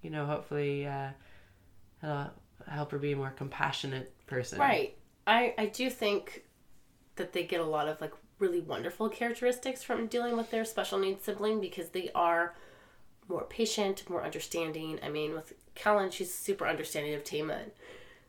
[0.00, 1.10] you know hopefully uh,
[2.02, 2.30] it'll
[2.68, 4.58] help her be a more compassionate person.
[4.58, 4.96] Right.
[5.26, 6.44] I I do think
[7.16, 10.98] that they get a lot of like really wonderful characteristics from dealing with their special
[10.98, 12.54] needs sibling because they are
[13.28, 14.98] more patient, more understanding.
[15.02, 17.60] I mean, with Kellen, she's super understanding of Tama.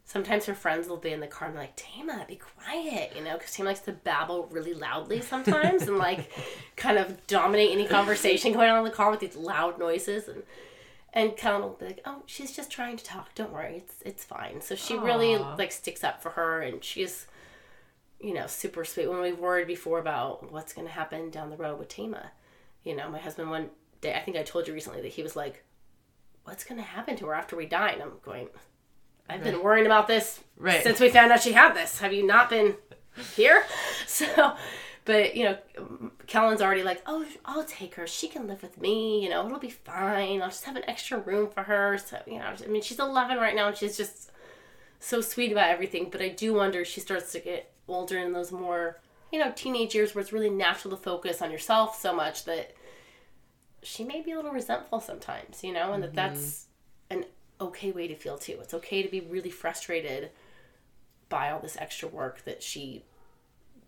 [0.08, 3.24] Sometimes her friends will be in the car and be like, Tama, be quiet, you
[3.24, 6.32] know, because Tama likes to babble really loudly sometimes and like
[6.76, 10.28] kind of dominate any conversation going on in the car with these loud noises.
[10.28, 10.44] And
[11.15, 13.34] and Kellen will be like, "Oh, she's just trying to talk.
[13.36, 17.26] Don't worry, it's it's fine." So she really like sticks up for her, and she's,
[18.20, 19.10] you know, super sweet.
[19.10, 22.32] When we've worried before about what's going to happen down the road with Tama,
[22.84, 23.70] you know, my husband one
[24.02, 25.63] day, I think I told you recently that he was like,
[26.44, 28.50] "What's going to happen to her after we die?" And I'm going,
[29.30, 30.82] "I've been worrying about this Right.
[30.84, 32.00] since we found out she had this.
[32.00, 32.76] Have you not been
[33.36, 33.64] here?"
[34.08, 34.56] So,
[35.04, 35.58] but you know,
[36.28, 38.08] Kellen's already like, oh, I'll take her.
[38.08, 39.22] She can live with me.
[39.24, 40.42] You know, it'll be fine.
[40.42, 41.98] I'll just have an extra room for her.
[41.98, 44.32] So, you know, I mean, she's 11 right now and she's just
[45.00, 46.10] so sweet about everything.
[46.10, 49.00] But I do wonder if she starts to get older in those more,
[49.32, 52.74] you know, teenage years where it's really natural to focus on yourself so much that
[53.84, 56.16] she may be a little resentful sometimes, you know, and that mm-hmm.
[56.16, 56.66] that's
[57.12, 57.26] an
[57.62, 58.58] okay way to feel too.
[58.62, 60.32] It's okay to be really frustrated
[61.30, 63.04] by all this extra work that she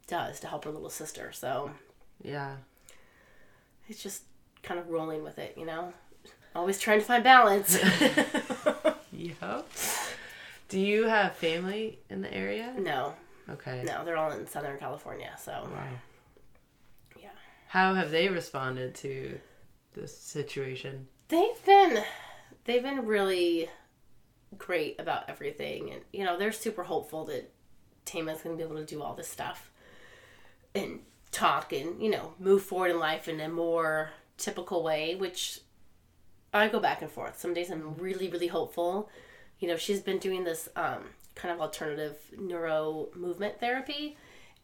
[0.08, 1.32] does to help her little sister.
[1.32, 1.72] So
[2.24, 2.58] Yeah.
[3.90, 4.24] it's just
[4.64, 5.94] kind of rolling with it, you know?
[6.56, 7.78] Always trying to find balance.
[9.12, 9.68] Yep.
[10.70, 12.74] Do you have family in the area?
[12.78, 13.16] no,
[13.50, 13.84] Okay.
[13.86, 15.34] no, they're all in Southern California.
[15.40, 15.88] So, Wow.
[17.20, 17.30] yeah.
[17.70, 19.40] How have they responded to
[19.94, 21.08] this situation?
[21.30, 22.04] They've been,
[22.68, 23.70] they've been really
[24.58, 25.92] great about everything.
[25.92, 27.52] And, you know, they're super hopeful that
[28.06, 29.72] Tama's to be able to do all this stuff
[30.76, 31.00] and
[31.32, 35.60] talk and, you know, move forward in life in a more typical way, which
[36.54, 37.40] I go back and forth.
[37.40, 39.10] Some days I'm really, really hopeful.
[39.60, 41.04] You know, she's been doing this um,
[41.36, 44.16] kind of alternative neuro movement therapy,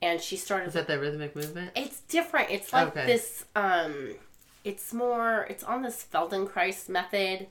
[0.02, 0.68] and she started.
[0.68, 1.72] Is that the rhythmic movement?
[1.76, 2.52] It's different.
[2.52, 3.06] It's like Okay.
[3.06, 3.46] this.
[3.56, 4.16] Um,
[4.64, 5.46] it's more.
[5.50, 7.48] It's on this Feldenkrais method,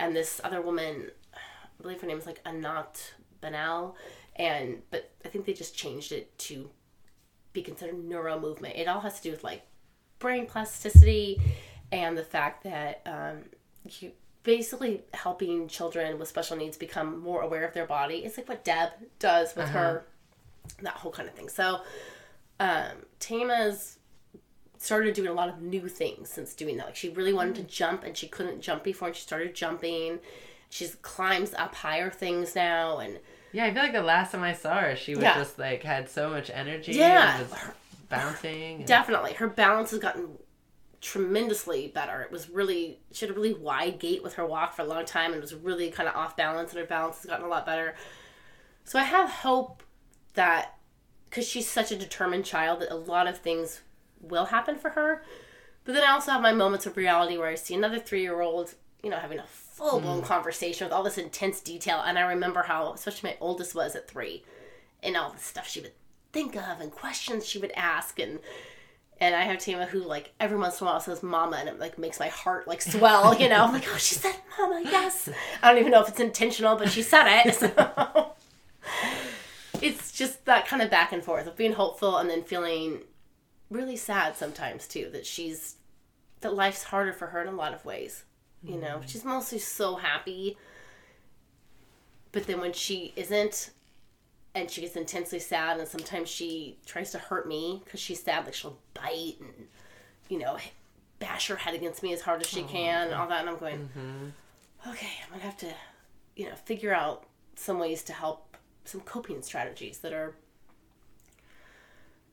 [0.00, 3.94] and this other woman, I believe her name is like Anat Baniel,
[4.34, 6.70] and but I think they just changed it to
[7.52, 8.76] be considered neuro movement.
[8.76, 9.62] It all has to do with like
[10.18, 11.40] brain plasticity
[11.92, 13.38] and the fact that um,
[13.98, 18.16] you basically helping children with special needs become more aware of their body.
[18.16, 20.04] It's like what Deb does with her,
[20.80, 21.50] that whole kind of thing.
[21.50, 21.80] So,
[22.58, 23.98] um, Tama's
[24.82, 26.86] started doing a lot of new things since doing that.
[26.86, 30.20] Like she really wanted to jump and she couldn't jump before and she started jumping.
[30.70, 33.18] She climbs up higher things now and
[33.52, 35.34] Yeah, I feel like the last time I saw her, she was Yeah.
[35.34, 36.92] just like had so much energy.
[36.92, 37.40] Yeah.
[37.40, 37.58] and was
[38.08, 38.76] bouncing.
[38.78, 40.38] and- definitely her balance has gotten
[41.02, 42.22] tremendously better.
[42.22, 45.04] It was really she had a really wide gait with her walk for a long
[45.04, 47.66] time and was really kind of off balance and her balance has gotten a lot
[47.66, 47.94] better.
[48.84, 49.82] So I have hope
[50.34, 50.76] that
[51.28, 53.82] because she's such a determined child that a lot of things
[54.20, 55.22] will happen for her.
[55.84, 58.40] But then I also have my moments of reality where I see another three year
[58.40, 60.26] old, you know, having a full blown mm.
[60.26, 62.02] conversation with all this intense detail.
[62.04, 64.44] And I remember how, especially my oldest was at three,
[65.02, 65.92] and all the stuff she would
[66.32, 68.18] think of and questions she would ask.
[68.18, 68.40] And
[69.22, 71.78] and I have Tama who, like, every once in a while says mama, and it,
[71.78, 73.64] like, makes my heart, like, swell, you know?
[73.64, 75.28] I'm like, oh, she said mama, yes.
[75.62, 77.54] I don't even know if it's intentional, but she said it.
[77.54, 78.32] So
[79.82, 83.00] it's just that kind of back and forth of being hopeful and then feeling
[83.70, 85.76] really sad sometimes too that she's
[86.40, 88.24] that life's harder for her in a lot of ways
[88.62, 88.96] you know?
[88.98, 89.06] Mm-hmm.
[89.06, 90.58] She's mostly so happy
[92.32, 93.70] but then when she isn't
[94.54, 98.44] and she gets intensely sad and sometimes she tries to hurt me because she's sad
[98.44, 99.68] like she'll bite and
[100.28, 100.56] you know
[101.18, 103.50] bash her head against me as hard as she oh, can and all that and
[103.50, 104.90] i'm going mm-hmm.
[104.90, 105.72] okay i'm gonna have to
[106.36, 107.24] you know figure out
[107.56, 110.34] some ways to help some coping strategies that are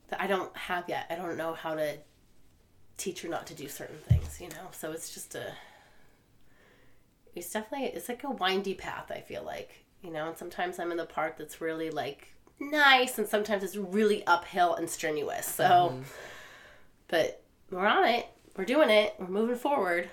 [0.08, 1.06] that i don't have yet.
[1.10, 1.96] I don't know how to
[2.96, 4.68] teach her not to do certain things you know?
[4.72, 5.52] So it's just a
[7.34, 10.28] it's definitely it's like a windy path i feel like you know?
[10.28, 14.74] And sometimes i'm in the part that's really like nice and sometimes it's really uphill
[14.74, 16.00] and strenuous so.
[17.08, 18.26] But we're on it.
[18.56, 19.14] We're doing it.
[19.18, 20.10] We're moving forward.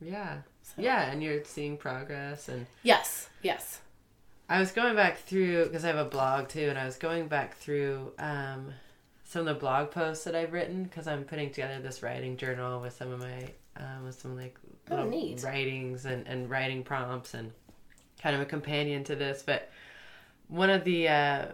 [0.00, 0.38] Yeah.
[0.76, 2.48] Yeah, and you're seeing progress.
[2.48, 3.28] And yes.
[3.42, 3.80] Yes.
[4.48, 7.26] I was going back through, because I have a blog too, and I was going
[7.28, 8.72] back through um,
[9.36, 12.80] some of the blog posts that I've written, because I'm putting together this writing journal
[12.80, 14.56] with some of my, um, with some like
[14.90, 15.04] Oh,
[15.44, 17.52] writings and, and writing prompts and
[18.22, 19.42] kind of a companion to this.
[19.44, 19.70] But
[20.48, 21.46] one of the uh,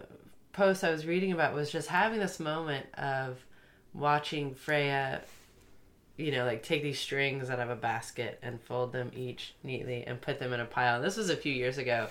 [0.53, 3.45] posts I was reading about was just having this moment of
[3.93, 5.19] watching Freya,
[6.15, 10.07] you know, like take these strings out of a basket and fold them each neatly
[10.07, 11.01] and put them in a pile.
[11.01, 12.07] This was a few years ago.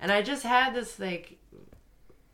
[0.00, 1.38] And I just had this like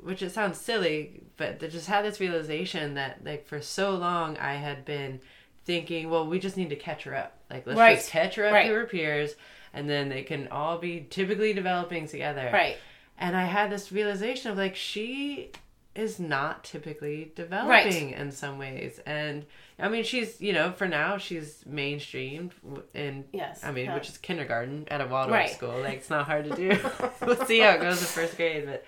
[0.02, 4.36] which it sounds silly, but I just had this realization that like for so long
[4.38, 5.20] I had been
[5.64, 7.38] thinking, well, we just need to catch her up.
[7.50, 7.96] Like let's Right.
[7.96, 8.66] just catch her up Right.
[8.66, 9.34] to her peers
[9.72, 12.50] and then they can all be typically developing together.
[12.52, 12.76] right
[13.18, 15.50] And I had this realization of like she
[15.94, 19.00] is not typically developing in some ways.
[19.04, 19.44] And
[19.78, 22.52] I mean she's, you know, for now she's mainstreamed
[22.94, 23.94] in Yes, I mean, yeah.
[23.94, 25.50] which is kindergarten at a Waldorf Right.
[25.50, 25.78] school.
[25.80, 26.78] Like it's not hard to do.
[27.26, 28.84] we'll see how it goes in first grade, but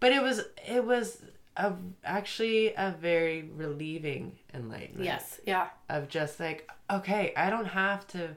[0.00, 1.22] but it was it was
[1.56, 1.72] a
[2.04, 5.04] actually a very relieving enlightenment.
[5.04, 5.68] Yes yeah.
[5.88, 8.30] Of just like okay i don't have to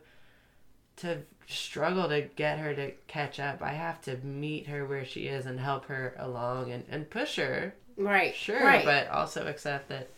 [0.97, 3.61] to struggle to get her to catch up.
[3.61, 7.37] I have to meet her where she is and help her along and, and push
[7.37, 7.73] her.
[7.97, 8.83] Right sure right.
[8.83, 10.09] but also accept that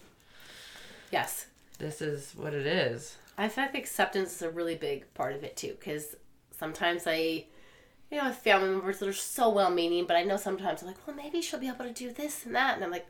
[1.12, 1.48] yes.
[1.78, 3.18] this is what it is.
[3.38, 6.16] I think acceptance is a really big part of it too, because
[6.52, 7.46] sometimes I,
[8.12, 11.08] you know, family members that are so well meaning, but I know sometimes I'm like,
[11.08, 12.76] well, maybe she'll be able to do this and that.
[12.76, 13.10] And I'm like,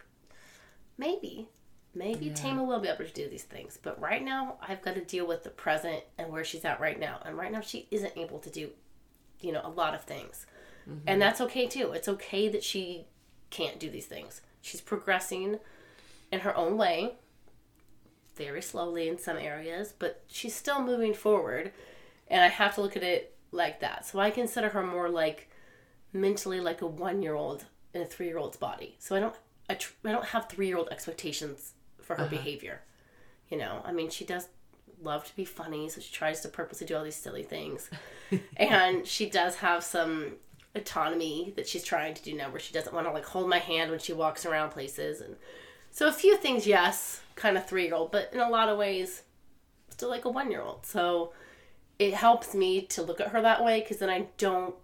[0.98, 1.50] maybe,
[1.94, 3.78] maybe Tama will be able to do these things.
[3.82, 7.00] But right now, I've got to deal with the present and where she's at right
[7.00, 7.20] now.
[7.26, 8.70] And right now, she isn't able to do,
[9.42, 10.46] you know, a lot of things.
[10.90, 11.00] Mm-hmm.
[11.08, 11.92] And that's okay too.
[11.92, 13.06] It's okay that she
[13.50, 14.42] can't do these things.
[14.62, 15.60] She's progressing
[16.32, 17.16] in her own way
[18.36, 21.72] very slowly in some areas, but she's still moving forward.
[22.28, 24.06] And I have to look at it like that.
[24.06, 25.50] So I consider her more like
[26.14, 28.96] mentally like a one year old in a three year old's body.
[29.00, 29.36] So I don't
[29.70, 32.30] I, tr- I don't have three year old expectations for her uh-huh.
[32.30, 32.82] behavior.
[33.50, 34.48] You know, I mean, she does
[35.02, 37.90] love to be funny, so she tries to purposely do all these silly things.
[38.58, 40.34] and she does have some
[40.76, 43.60] autonomy that she's trying to do now where she doesn't want to like hold my
[43.60, 45.38] hand when she walks around places and
[45.90, 48.78] so a few things yes kind of three year old but in a lot of
[48.78, 49.24] ways
[49.88, 51.32] still like a one year old so
[52.00, 54.76] it helps me to look at her that way because then i don't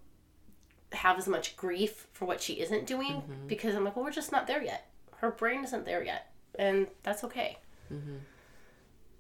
[0.94, 3.48] have as much grief for what she isn't doing mm-hmm.
[3.48, 4.92] because i'm like well we're just not there yet.
[5.22, 6.34] Her brain isn't there yet.
[6.58, 7.58] And that's okay.
[7.94, 8.18] Mm-hmm.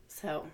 [0.07, 0.47] So.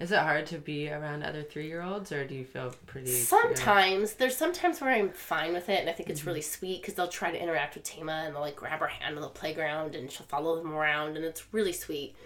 [0.00, 4.14] Is it hard to be around other three-year-olds or do you feel pretty Sometimes.
[4.14, 6.58] There's sometimes where I'm fine with it, and I think it's really mm-hmm.
[6.58, 9.22] sweet because they'll try to interact with Tama and they'll like grab her hand on
[9.22, 12.16] the playground and she'll follow them around, and it's really sweet.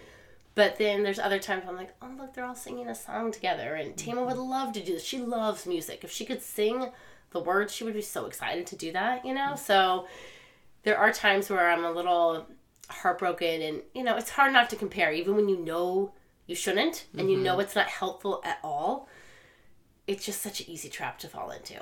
[0.59, 3.75] But then there's other times I'm like, oh look, they're all singing a song together,
[3.75, 5.03] and Tama would love to do this.
[5.05, 6.03] She loves music.
[6.03, 6.77] If she could sing
[7.31, 9.55] the words, she would be so excited to do that, you know.
[9.55, 10.07] So
[10.83, 12.45] there are times where I'm a little
[12.89, 16.11] heartbroken and you know it's hard not to compare even when you know
[16.47, 17.43] you shouldn't and you Mm-hmm.
[17.45, 19.07] know it's not helpful at all
[20.07, 21.75] it's just such an easy trap to fall into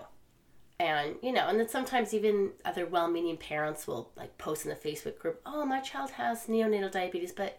[0.79, 4.75] and you know and then sometimes even other well-meaning parents will like post in the
[4.89, 7.57] facebook group oh my child has neonatal diabetes but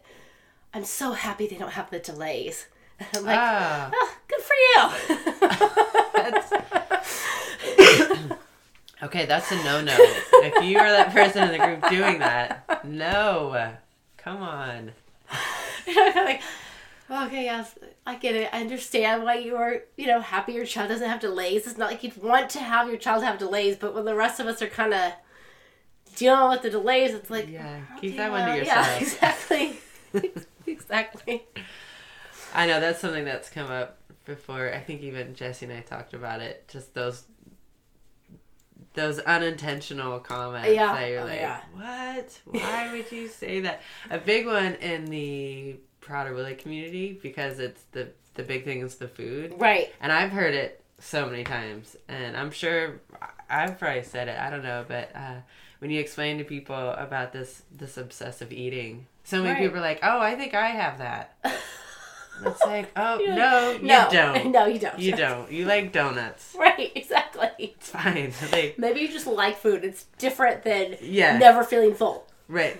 [0.73, 2.67] i'm so happy they don't have the delays
[3.15, 4.89] i'm like Ah, oh, good for you
[9.03, 9.95] okay, that's a no-no.
[9.97, 13.73] if you are that person in the group doing that, no,
[14.17, 14.91] come on.
[15.87, 16.41] like,
[17.09, 18.49] okay, yes, I get it.
[18.51, 21.65] I understand why you are, you know, happy your child doesn't have delays.
[21.67, 24.39] It's not like you'd want to have your child have delays, but when the rest
[24.39, 25.13] of us are kind of
[26.15, 28.85] dealing with the delays, it's like, Yeah, oh, keep that one to yourself.
[28.85, 29.79] Yeah, exactly.
[30.71, 31.43] exactly.
[32.53, 34.73] I know that's something that's come up before.
[34.73, 36.67] I think even Jesse and I talked about it.
[36.67, 37.23] Just those
[38.93, 40.93] those unintentional comments Yeah.
[40.93, 41.61] that you're Oh, like, yeah.
[41.73, 42.39] what?
[42.61, 43.81] Why would you say that?
[44.09, 49.07] A big one in the Prader-Willi community because it's the the big thing is the
[49.07, 49.93] food, Right.
[49.99, 53.01] and I've heard it so many times, and I'm sure
[53.49, 54.39] I've probably said it.
[54.39, 55.35] I don't know, but uh,
[55.79, 59.61] when you explain to people about this this obsessive eating, so many Right.
[59.63, 61.37] people are like, "Oh, I think I have that."
[62.45, 64.51] It's like, oh You're no, you no, don't.
[64.53, 64.97] No, you don't.
[64.97, 65.51] You don't.
[65.51, 66.55] You like donuts.
[66.57, 66.89] Right.
[66.95, 67.49] Exactly.
[67.59, 68.31] It's fine.
[68.53, 69.83] Like, Maybe you just like food.
[69.83, 72.25] It's different than yeah, never feeling full.
[72.47, 72.77] right.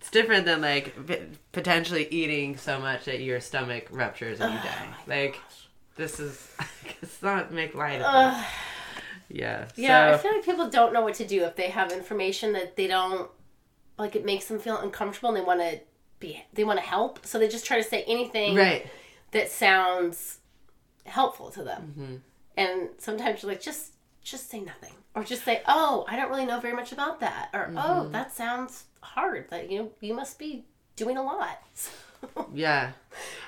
[0.00, 0.94] It's different than like
[1.52, 4.86] potentially eating so much that your stomach ruptures and you Oh die.
[5.06, 5.38] Like,
[5.96, 6.50] this is.
[7.02, 8.06] It's not make light of it.
[8.08, 8.46] Ugh.
[9.28, 9.68] Yeah.
[9.76, 12.76] Yeah, I feel like people don't know what to do if they have information that
[12.76, 13.30] they don't
[13.98, 14.16] like.
[14.16, 15.80] It makes them feel uncomfortable, and they want to
[16.22, 18.86] be they want to help, so they just try to say anything right.
[19.32, 20.38] that sounds
[21.04, 21.82] helpful to them.
[21.98, 22.14] Mm-hmm.
[22.56, 23.92] And sometimes you're like, just
[24.22, 27.50] just say nothing, or just say, "Oh, I don't really know very much about that,"
[27.52, 28.12] or "Oh, Mm-hmm.
[28.12, 29.50] that sounds hard.
[29.50, 30.64] That you know, you must be
[30.96, 31.58] doing a lot."
[32.54, 32.92] Yeah.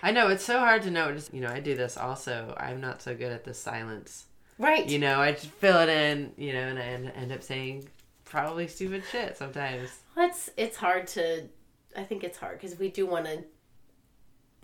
[0.02, 1.12] I know it's so hard to know.
[1.14, 2.56] Just you know, I do this also.
[2.58, 4.24] I'm not so good at the silence.
[4.58, 4.84] right.
[4.88, 6.32] You know, I just fill it in.
[6.36, 7.88] You know, and I end- end up saying
[8.24, 9.90] probably stupid shit sometimes.
[10.16, 11.44] It's it's hard to.
[11.96, 13.44] I think it's hard because we do want to.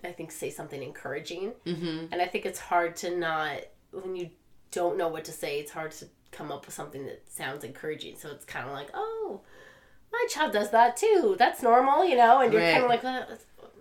[0.03, 2.07] I think say something encouraging, Mm-hmm.
[2.13, 3.59] and I think it's hard to not
[3.93, 4.31] when you
[4.71, 5.59] don't know what to say.
[5.61, 8.17] It's hard to come up with something that sounds encouraging.
[8.17, 9.41] So it's kind of like, oh,
[10.13, 11.37] my child does that too.
[11.39, 12.41] That's normal, you know.
[12.41, 13.27] And you're kind of like, well,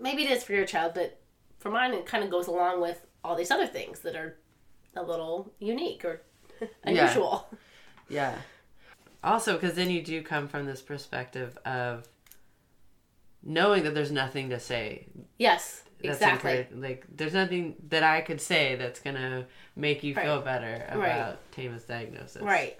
[0.01, 1.19] maybe it is for your child, but
[1.59, 4.35] for mine, it kind of goes along with all these other things that are
[4.95, 6.21] a little unique or
[6.83, 7.47] unusual.
[8.09, 8.35] Yeah.
[9.23, 12.07] Also, because then you do come from this perspective of
[13.43, 15.07] knowing that there's nothing to say.
[15.37, 16.67] Yes, That's exactly.
[16.73, 21.51] Like, there's nothing that I could say that's gonna make you feel better about Right.
[21.51, 22.41] Tama's diagnosis.
[22.41, 22.77] Right,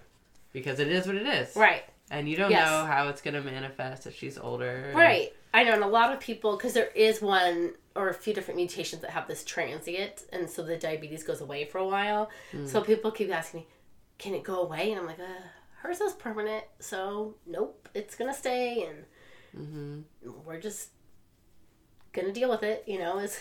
[0.53, 1.55] Because it is what it is.
[1.55, 1.84] right.
[2.12, 2.68] And you don't Yes.
[2.68, 4.91] know how it's gonna manifest if she's older.
[4.95, 5.34] Right.
[5.53, 8.57] I know, and a lot of people, because there is one or a few different
[8.57, 12.30] mutations that have this transient, and so the diabetes goes away for a while.
[12.66, 13.68] So people keep asking me,
[14.20, 14.91] can it go away?
[14.91, 15.41] And I'm like, uh,
[15.82, 19.05] hers is permanent, so nope, it's going to stay, and
[19.56, 20.04] Mhm.
[20.45, 20.89] we're just
[22.14, 23.39] going to deal with it, you know, is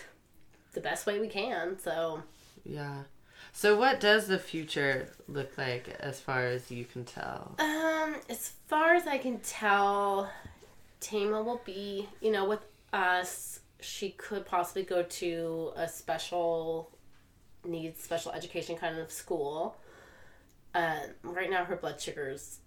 [0.72, 1.78] the best way we can.
[1.78, 2.22] So,
[2.64, 3.04] Yeah.
[3.52, 7.54] So, what does the future look like as far as you can tell?
[7.58, 10.30] Um, as far as I can tell,
[11.00, 12.60] Tama will be, you know, with
[12.92, 13.60] us.
[13.80, 16.90] She could possibly go to a special
[17.64, 19.76] needs, special education kind of school.
[20.74, 22.58] Um, right now, her blood sugar's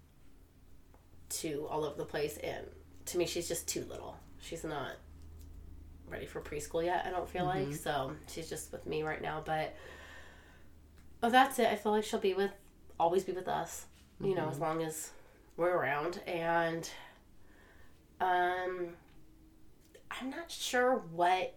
[1.28, 2.66] too all over the place, and
[3.06, 4.16] to me, she's just too little.
[4.40, 4.92] She's not
[6.08, 7.04] ready for preschool yet.
[7.06, 8.12] I don't feel like so.
[8.28, 9.74] She's just with me right now, but
[11.22, 11.66] oh, that's it.
[11.68, 12.52] I feel like she'll be with,
[12.98, 13.86] always be with us
[14.22, 15.10] you know, as long as
[15.56, 16.20] we're around.
[16.26, 16.88] And
[18.20, 18.88] um,
[20.10, 21.54] I'm not sure what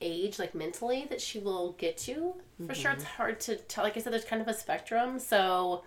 [0.00, 2.34] age, like mentally, that she will get to.
[2.66, 3.84] For sure, it's hard to tell.
[3.84, 5.18] Like I said, there's kind of a spectrum.
[5.18, 5.82] So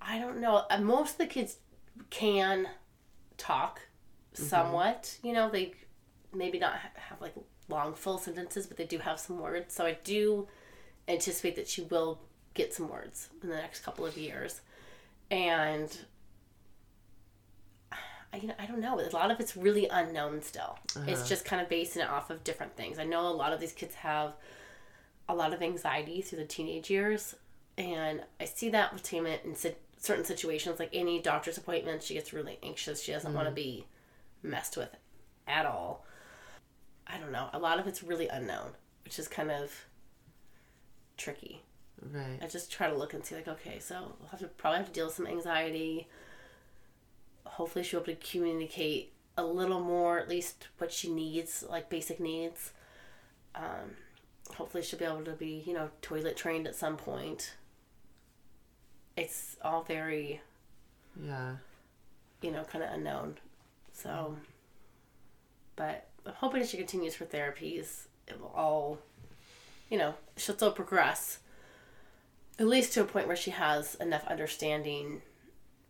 [0.00, 0.64] I don't know.
[0.70, 1.58] Uh, Most of the kids
[2.10, 2.68] can
[3.36, 3.80] talk
[4.34, 4.44] mm-hmm.
[4.44, 5.18] somewhat.
[5.22, 5.72] You know, they
[6.32, 7.34] maybe not have like
[7.68, 9.74] long, full sentences, but they do have some words.
[9.74, 10.48] So I do
[11.08, 12.20] anticipate that she will
[12.54, 14.60] get some words in the next couple of years.
[15.30, 15.96] And
[18.32, 18.98] I, you know, I don't know.
[18.98, 20.78] A lot of it's really unknown still.
[21.06, 21.28] It's uh-huh.
[21.28, 22.98] just kind of basing it off of different things.
[22.98, 24.34] I know a lot of these kids have
[25.28, 27.34] a lot of anxiety through the teenage years,
[27.78, 32.02] and I see that with Tama and si- certain situations, like any doctor's appointment.
[32.02, 33.02] She gets really anxious.
[33.02, 33.86] She doesn't want to be
[34.42, 34.94] messed with
[35.48, 36.04] at all.
[37.06, 37.48] I don't know.
[37.52, 38.72] A lot of it's really unknown,
[39.04, 39.72] which is kind of
[41.16, 41.62] tricky.
[42.12, 42.38] Right.
[42.42, 44.88] I just try to look and see like, okay, so we'll have to probably have
[44.88, 46.08] to deal with some anxiety.
[47.46, 51.88] Hopefully she'll be able to communicate a little more, at least what she needs, like
[51.88, 52.72] basic needs.
[53.54, 53.96] Um,
[54.54, 57.54] hopefully, she'll be able to be, you know, toilet trained at some point.
[59.16, 60.40] It's all very,
[61.20, 61.56] Yeah.
[62.42, 63.38] you know, kind of unknown.
[63.92, 64.36] So,
[65.76, 68.98] but I'm hoping as she continues her therapies, it will all,
[69.88, 71.38] you know, she'll still progress.
[72.58, 75.22] At least to a point where she has enough understanding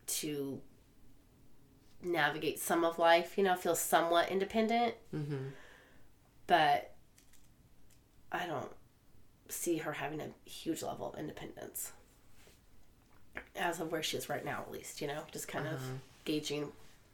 [0.07, 0.61] to
[2.01, 4.95] navigate some of life, you know, feel somewhat independent.
[5.13, 5.47] Mm-hmm.
[6.47, 6.93] But
[8.31, 8.71] I don't
[9.49, 11.91] see her having a huge level of independence
[13.55, 15.97] as of where she is right now, at least, you know, just kind of Uh-huh.
[16.25, 16.71] gauging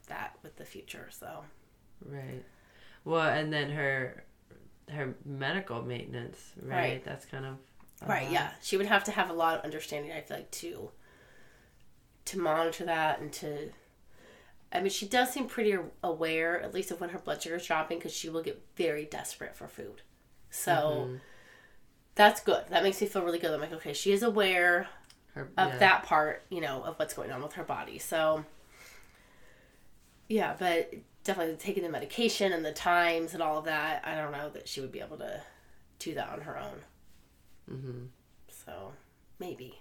[0.08, 1.08] that with the future.
[1.10, 1.44] So,
[2.04, 2.44] Right.
[3.04, 4.24] Well, and then her
[4.90, 6.96] her medical maintenance, right?
[6.96, 7.04] Right.
[7.04, 7.56] That's kind of
[8.06, 8.30] right, lot.
[8.30, 10.90] yeah, she would have to have a lot of understanding, I feel like, to
[12.26, 13.70] to monitor that and to.
[14.72, 17.66] I mean, she does seem pretty aware, at least of when her blood sugar is
[17.66, 20.02] dropping, because she will get very desperate for food.
[20.50, 21.16] So Mm-hmm.
[22.14, 22.64] that's good.
[22.70, 23.50] That makes me feel really good.
[23.52, 24.88] I'm like, okay, she is aware
[25.34, 25.78] Her, of yeah.
[25.78, 27.98] that part, you know, of what's going on with her body.
[27.98, 28.44] So,
[30.28, 30.92] yeah, but
[31.24, 34.68] definitely taking the medication and the times and all of that, I don't know that
[34.68, 35.40] she would be able to
[35.98, 37.74] do that on her own.
[37.74, 38.04] Mm-hmm.
[38.48, 38.92] So,
[39.38, 39.80] maybe.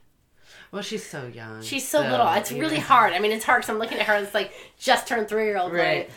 [0.71, 1.61] Well, she's so young.
[1.61, 2.27] She's so, little.
[2.33, 3.13] It's you really hard.
[3.13, 5.45] I mean, it's hard because I'm looking at her and it's like just turned three
[5.45, 5.73] year old.
[5.73, 6.07] Right.
[6.07, 6.11] Like,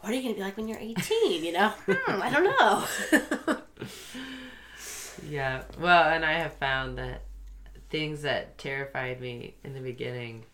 [0.00, 1.44] what are you going to be like when you're 18?
[1.44, 1.68] You know?
[1.86, 3.56] Hmm, I don't know.
[5.28, 5.62] Yeah.
[5.78, 7.22] Well, and I have found that
[7.90, 10.44] things that terrified me in the beginning,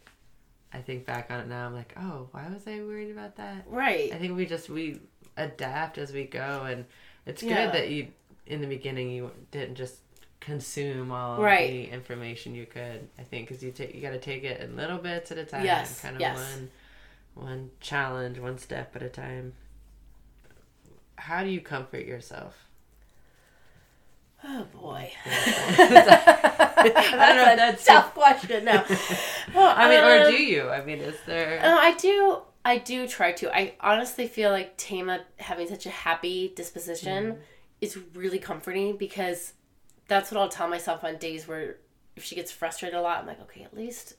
[0.73, 3.65] I think back on it now, I'm like, oh, why was I worried about that?
[3.67, 4.13] right.
[4.13, 5.01] I think we just we
[5.37, 6.85] adapt as we go, and
[7.27, 7.67] it's Yeah.
[7.67, 8.09] good that you
[8.47, 9.97] in the beginning you didn't just
[10.41, 11.69] consume all Right.
[11.71, 13.09] the information you could.
[13.19, 15.45] I think because you take you got to take it in little bits at a
[15.45, 16.37] time, Yes, kind of yes.
[16.37, 16.71] one
[17.35, 19.53] one challenge, one step at a time.
[21.17, 22.66] How do you comfort yourself?
[24.49, 25.11] Oh, boy.
[25.27, 28.65] I don't know if that's Tough question.
[28.65, 28.85] No.
[29.55, 30.69] Well, I mean, or um, do you?
[30.69, 31.65] I mean, is there?
[31.65, 32.41] Uh, I do.
[32.65, 33.57] I do try to.
[33.57, 37.39] I honestly feel like Tama having such a happy disposition
[37.81, 39.55] is really comforting because
[40.09, 41.77] that's what I'll tell myself on days where
[42.17, 44.15] if she gets frustrated a lot, I'm like, okay, at least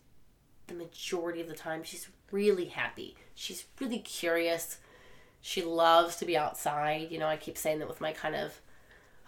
[0.67, 3.15] the majority of the time she's really happy.
[3.35, 4.77] She's really curious.
[5.41, 7.11] She loves to be outside.
[7.11, 8.59] You know, I keep saying that with my kind of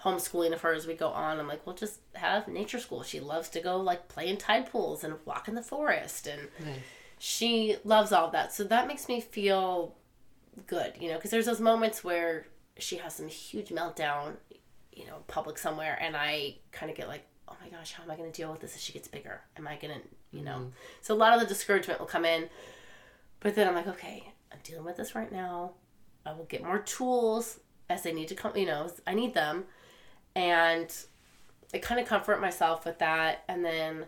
[0.04, 1.40] homeschooling of her as we go on.
[1.40, 3.04] I'm like, we'll just have nature school.
[3.04, 6.48] She loves to go like play in tide pools and walk in the forest and
[6.64, 6.78] Nice.
[7.18, 8.54] she loves all of that.
[8.54, 9.96] So that makes me feel
[10.68, 12.48] good, you know, because there's those moments where
[12.78, 14.36] she has some huge meltdown,
[14.94, 18.12] you know, public somewhere, and I kind of get like, oh my gosh, how am
[18.12, 19.42] I going to deal with this as she gets bigger?
[19.58, 20.58] Am I going to, you know?
[20.58, 20.70] Mm-hmm.
[21.02, 22.50] So a lot of the discouragement will come in,
[23.42, 25.72] but then I'm like, okay, I'm dealing with this right now.
[26.26, 29.66] I will get more tools as they need to come, you know, I need them.
[30.40, 30.90] And
[31.74, 33.44] I kind of comfort myself with that.
[33.50, 34.06] And then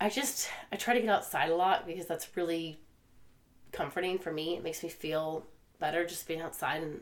[0.00, 2.80] I just I try to get outside a lot because that's really
[3.72, 4.56] comforting for me.
[4.56, 5.44] It makes me feel
[5.78, 7.00] better just being outside in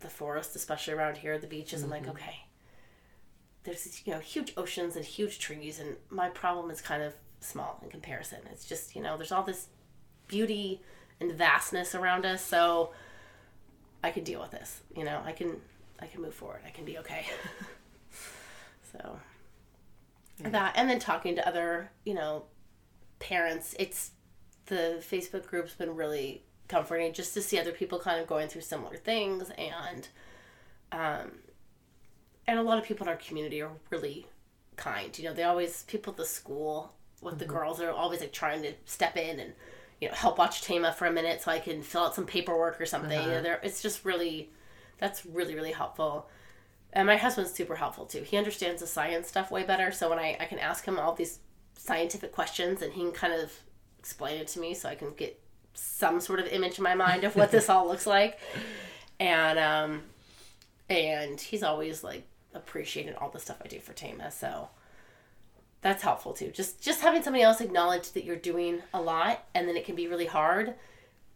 [0.00, 1.82] the forest, especially around here at the beaches.
[1.82, 2.10] I'm like, mm-hmm.
[2.10, 2.44] okay,
[3.64, 7.14] there's these, you know huge oceans and huge trees, and my problem is kind of
[7.40, 8.40] small in comparison.
[8.50, 9.68] It's just you know there's all this
[10.28, 10.82] beauty
[11.18, 12.92] and vastness around us, so
[14.04, 14.82] I can deal with this.
[14.94, 15.62] You know, I can
[16.02, 16.60] I can move forward.
[16.66, 17.24] I can be okay.
[18.92, 19.18] so
[20.50, 22.44] that and then talking to other you know
[23.18, 24.10] parents it's
[24.66, 28.60] the facebook group's been really comforting just to see other people kind of going through
[28.60, 30.08] similar things and
[30.90, 31.32] um
[32.46, 34.26] and a lot of people in our community are really
[34.76, 38.32] kind you know they always people at the school with the girls are always like
[38.32, 39.52] trying to step in and
[40.00, 42.80] you know help watch tama for a minute so i can fill out some paperwork
[42.80, 44.50] or something you know, it's just really
[45.02, 46.28] that's really really helpful
[46.92, 48.22] and my husband's super helpful too.
[48.22, 49.90] He understands the science stuff way better.
[49.92, 51.38] So when I, I can ask him all these
[51.74, 53.50] scientific questions and he can kind of
[53.98, 55.40] explain it to me so I can get
[55.74, 58.38] some sort of image in my mind of what this all looks like.
[59.18, 60.02] And um
[60.90, 64.30] and he's always like appreciated all the stuff I do for Tama.
[64.30, 64.68] So
[65.80, 66.50] that's helpful too.
[66.50, 69.94] Just just having somebody else acknowledge that you're doing a lot and then it can
[69.94, 70.74] be really hard,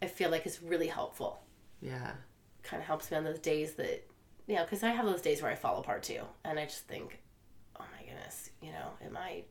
[0.03, 1.39] I feel like is really helpful
[1.81, 2.11] Yeah.
[2.67, 4.05] Kind of helps me on those days that
[4.45, 6.87] you know because i have those days where i fall apart too and i just
[6.87, 7.19] think
[7.79, 9.43] oh my goodness you know am i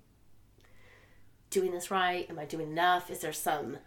[1.51, 2.29] doing this right?
[2.29, 3.11] Am i doing enough?
[3.11, 3.79] Is there some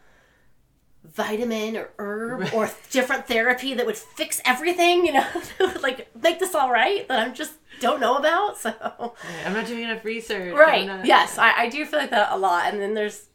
[1.03, 5.25] vitamin or herb or different therapy that would fix everything you know
[5.81, 8.57] like make this all right that i just don't know about?
[8.61, 9.13] So Right,
[9.45, 10.53] I'm not doing enough research.
[10.53, 13.27] Right not- yes I, I do feel like that a lot and then there's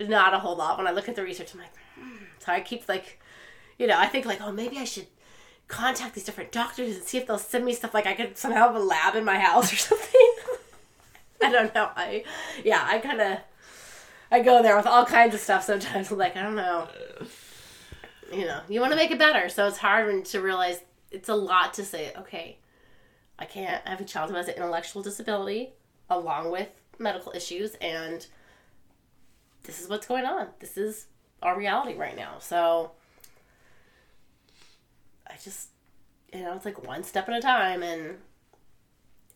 [0.00, 0.76] not a whole lot.
[0.76, 2.24] When i look at the research i'm like hmm.
[2.40, 3.20] so i keep like
[3.82, 5.08] you know, I think like, oh, maybe I should
[5.66, 8.68] contact these different doctors and see if they'll send me stuff like I could somehow
[8.68, 10.32] have a lab in my house or something.
[11.42, 11.90] I don't know.
[11.96, 12.22] I
[12.64, 13.38] yeah, I kind of
[14.30, 16.12] I go there with all kinds of stuff sometimes.
[16.12, 16.86] I'm like, I don't know.
[18.32, 20.78] You know, you want to make it better, so it's hard to realize
[21.10, 22.12] it's a lot to say.
[22.16, 22.58] Okay,
[23.40, 23.82] I can't.
[23.84, 25.72] I have a child who has an intellectual disability,
[26.08, 26.68] along with
[27.00, 28.24] medical issues, and
[29.64, 30.46] this is what's going on.
[30.60, 31.06] This is
[31.42, 32.36] our reality right now.
[32.38, 32.92] So
[35.32, 35.68] I just,
[36.32, 38.18] you know, it's like one step at a time, and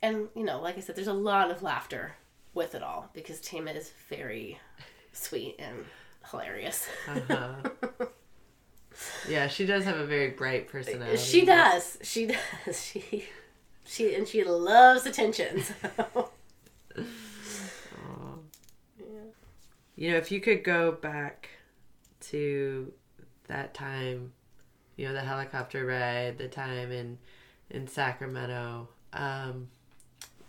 [0.02, 2.16] and you know, like I said, there's a lot of laughter
[2.54, 4.58] with it all because Tama is very
[5.12, 5.84] sweet and
[6.30, 6.88] hilarious.
[7.08, 8.06] Uh-huh.
[9.28, 11.16] yeah, she does have a very bright personality.
[11.16, 11.98] She does.
[12.02, 12.38] She does.
[12.72, 13.24] She
[13.84, 15.62] she and she loves attention.
[15.62, 16.30] So.
[19.98, 21.48] You know, if you could go back
[22.28, 22.92] to
[23.48, 24.32] that time,
[24.96, 27.18] you know, the helicopter ride, the time in
[27.70, 29.68] in Sacramento, um,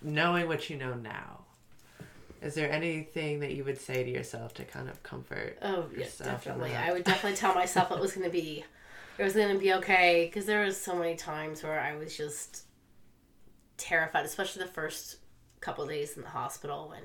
[0.02, 1.40] knowing what you know now,
[2.42, 5.58] is there anything that you would say to yourself to kind of comfort?
[5.62, 6.76] Oh, yes, definitely.
[6.76, 8.64] I would definitely tell myself it was going to be,
[9.18, 12.16] it was going to be okay because there was so many times where I was
[12.16, 12.66] just
[13.78, 15.18] terrified, especially the first
[15.60, 17.02] couple days in the hospital when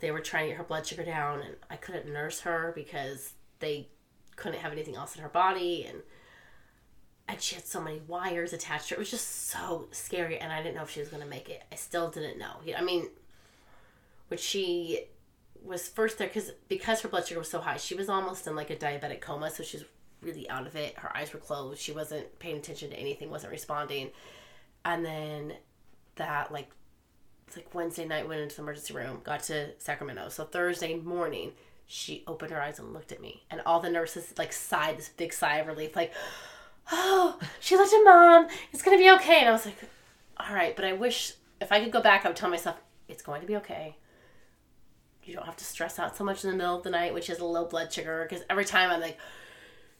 [0.00, 3.32] they were trying to get her blood sugar down and I couldn't nurse her because
[3.60, 3.88] they
[4.36, 6.02] couldn't have anything else in her body and
[7.30, 8.96] and she had so many wires attached to her.
[8.96, 11.48] It was just so scary, and I didn't know if she was going to make
[11.48, 11.62] it.
[11.70, 12.56] I still didn't know.
[12.76, 13.08] I mean,
[14.28, 15.04] when she
[15.64, 18.56] was first there, because because her blood sugar was so high, she was almost in
[18.56, 19.84] like a diabetic coma, so she's
[20.22, 20.98] really out of it.
[20.98, 21.80] Her eyes were closed.
[21.80, 23.30] She wasn't paying attention to anything.
[23.30, 24.10] wasn't responding.
[24.84, 25.54] And then
[26.16, 26.68] that like
[27.46, 30.30] it's like Wednesday night went into the emergency room, got to Sacramento.
[30.30, 31.52] So Thursday morning,
[31.86, 35.10] she opened her eyes and looked at me, and all the nurses like sighed this
[35.10, 36.12] big sigh of relief, like
[36.92, 38.48] oh, she looked at mom.
[38.72, 39.40] It's going to be okay.
[39.40, 39.78] And I was like,
[40.38, 42.76] all right, but I wish if I could go back, I would tell myself,
[43.08, 43.96] it's going to be okay.
[45.24, 47.30] You don't have to stress out so much in the middle of the night, which
[47.30, 48.26] is a low blood sugar.
[48.28, 49.18] Because every time I'm like,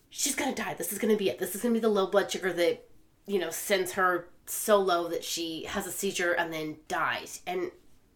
[0.08, 0.74] she's going to die.
[0.74, 1.38] This is going to be it.
[1.38, 2.88] This is going to be the low blood sugar that,
[3.26, 7.42] you know, sends her so low that she has a seizure and then dies.
[7.46, 7.70] And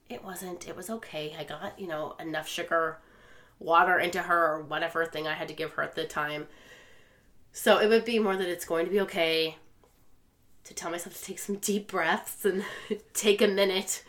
[0.09, 0.67] it wasn't.
[0.67, 1.37] It was okay.
[1.39, 2.99] I got, you know, enough sugar,
[3.59, 6.47] water into her, or whatever thing I had to give her at the time
[7.57, 9.57] so it would be more that it's going to be okay
[10.65, 12.65] to tell myself to take some deep breaths and
[13.15, 14.03] take a minute.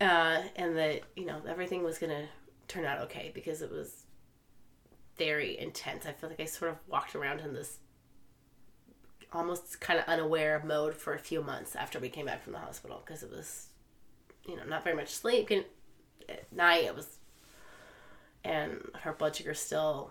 [0.00, 2.26] Uh, and that, you know, everything was going to
[2.66, 4.02] turn out okay because it was
[5.16, 6.04] very intense.
[6.04, 7.78] I feel like I sort of walked around in this
[9.32, 12.58] almost kind of unaware mode for a few months after we came back from the
[12.58, 13.68] hospital because it was,
[14.48, 15.48] you know, not very much sleep.
[16.28, 17.18] At night, it was,
[18.42, 20.10] and her blood sugar still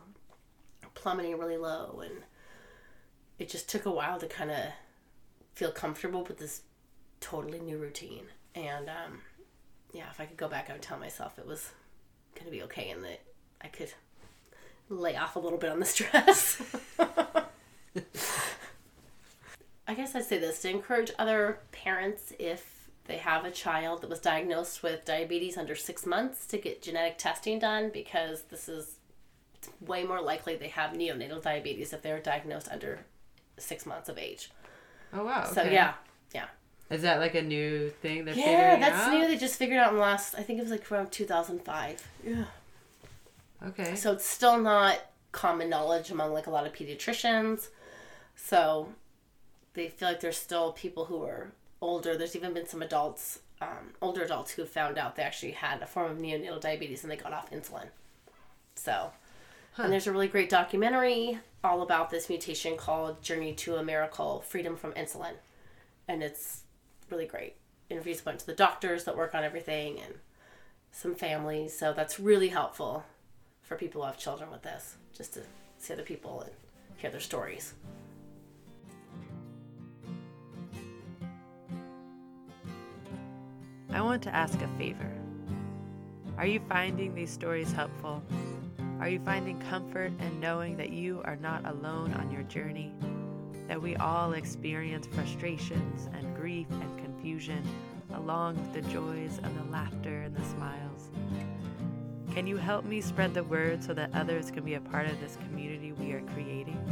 [0.95, 2.23] plummeting really low and
[3.39, 4.63] it just took a while to kind of
[5.53, 6.61] feel comfortable with this
[7.19, 8.25] totally new routine.
[8.55, 9.21] And um,
[9.93, 11.71] yeah, if I could go back, I would tell myself it was
[12.35, 13.21] going to be okay and that
[13.61, 13.93] I could
[14.89, 16.61] lay off a little bit on the stress.
[19.87, 24.09] I guess I'd say this to encourage other parents if they have a child that
[24.09, 28.97] was diagnosed with diabetes under six months to get genetic testing done because this is
[29.79, 32.99] way more likely they have neonatal diabetes if they're diagnosed under
[33.57, 34.51] six months of age.
[35.13, 35.43] Oh wow!
[35.43, 35.53] Okay.
[35.53, 35.93] So yeah,
[36.33, 36.45] yeah.
[36.89, 39.13] Is that like a new thing they're yeah, that's out?
[39.13, 39.27] new.
[39.27, 40.35] They just figured out in the last.
[40.35, 42.05] I think it was like around two thousand five.
[42.25, 42.45] Yeah.
[43.65, 43.95] Okay.
[43.95, 44.99] So it's still not
[45.31, 47.67] common knowledge among like a lot of pediatricians.
[48.35, 48.89] So
[49.73, 51.51] they feel like there's still people who are
[51.81, 52.17] older.
[52.17, 55.87] There's even been some adults, um, older adults, who found out they actually had a
[55.87, 57.87] form of neonatal diabetes and they got off insulin.
[58.75, 59.11] So
[59.77, 59.83] Huh.
[59.83, 64.41] And there's a really great documentary all about this mutation called Journey to a Miracle
[64.41, 65.33] Freedom from Insulin.
[66.07, 66.61] And it's
[67.11, 67.57] really great.
[67.87, 70.15] Interviews bunch of the doctors that work on everything and
[70.91, 71.77] some families.
[71.77, 73.05] So that's really helpful
[73.61, 75.41] for people who have children with this, just to
[75.77, 76.51] see other people and
[76.95, 77.75] hear their stories.
[83.91, 85.11] I want to ask a favor.
[86.35, 88.23] Are you finding these stories helpful?
[88.99, 92.91] Are you finding comfort in knowing that you are not alone on your journey?
[93.67, 97.63] That we all experience frustrations and grief and confusion,
[98.15, 101.11] along with the joys and the laughter and the smiles?
[102.33, 105.19] Can you help me spread the word so that others can be a part of
[105.21, 106.83] this community we are creating?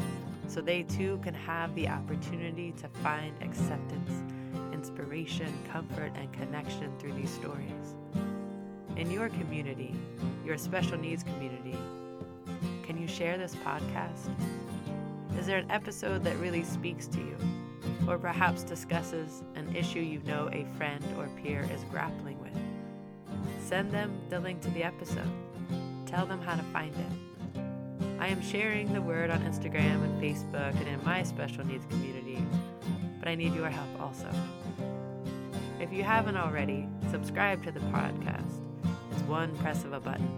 [0.48, 4.12] So they too can have the opportunity to find acceptance,
[4.72, 7.96] inspiration, comfort, and connection through these stories.
[8.96, 9.94] In your community,
[10.46, 11.76] your special needs community,
[12.86, 14.30] can you share this podcast?
[15.40, 17.36] Is there an episode that really speaks to you?
[18.08, 22.56] Or perhaps discusses an issue you know a friend or peer is grappling with?
[23.60, 25.30] Send them the link to the episode.
[26.06, 27.62] Tell them how to find it.
[28.20, 32.46] I am sharing the word on Instagram and Facebook and in my special needs community,
[33.20, 34.30] but I need your help also.
[35.80, 38.65] If you haven't already, subscribe to the podcast.
[39.28, 40.30] One press of a button,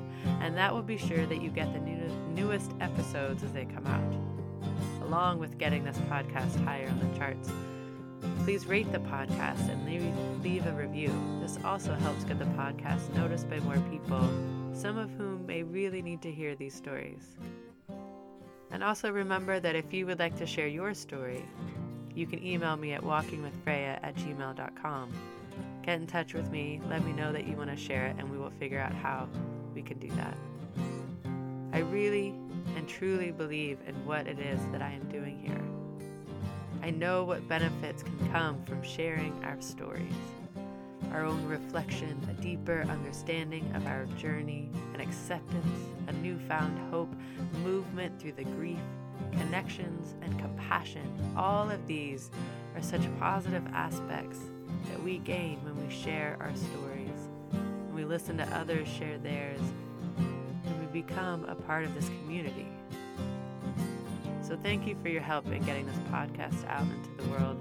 [0.41, 3.85] and that will be sure that you get the new, newest episodes as they come
[3.87, 7.51] out, along with getting this podcast higher on the charts.
[8.43, 11.11] Please rate the podcast and leave, leave a review.
[11.41, 14.29] This also helps get the podcast noticed by more people,
[14.73, 17.35] some of whom may really need to hear these stories.
[18.71, 21.45] And also remember that if you would like to share your story,
[22.13, 25.13] you can email me at walkingwithfreya at gmail.com.
[25.87, 28.29] Get in touch with me, let me know that you want to share it, and
[28.29, 29.29] we will figure out how
[29.73, 30.37] we can do that.
[31.71, 32.35] I really
[32.75, 35.63] and truly believe in what it is that I am doing here.
[36.85, 40.11] I know what benefits can come from sharing our stories,
[41.13, 45.79] our own reflection, a deeper understanding of our journey, an acceptance,
[46.09, 47.15] a newfound hope,
[47.63, 48.79] movement through the grief
[49.31, 51.33] connections, and compassion.
[51.37, 52.29] All of these
[52.75, 54.39] are such positive aspects
[54.89, 59.61] that we gain when we share our stories, when we listen to others share theirs,
[60.17, 62.67] and we become a part of this community.
[64.41, 67.57] So, thank you for your help in getting this podcast out into the world.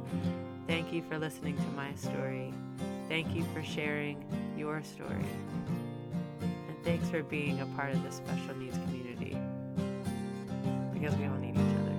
[0.66, 2.52] Thank you for listening to my story.
[3.08, 4.24] Thank you for sharing
[4.56, 5.24] your story.
[6.40, 9.36] And thanks for being a part of this special needs community
[10.92, 11.94] because we all need each other.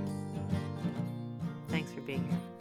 [1.69, 2.56] Thanks for being here.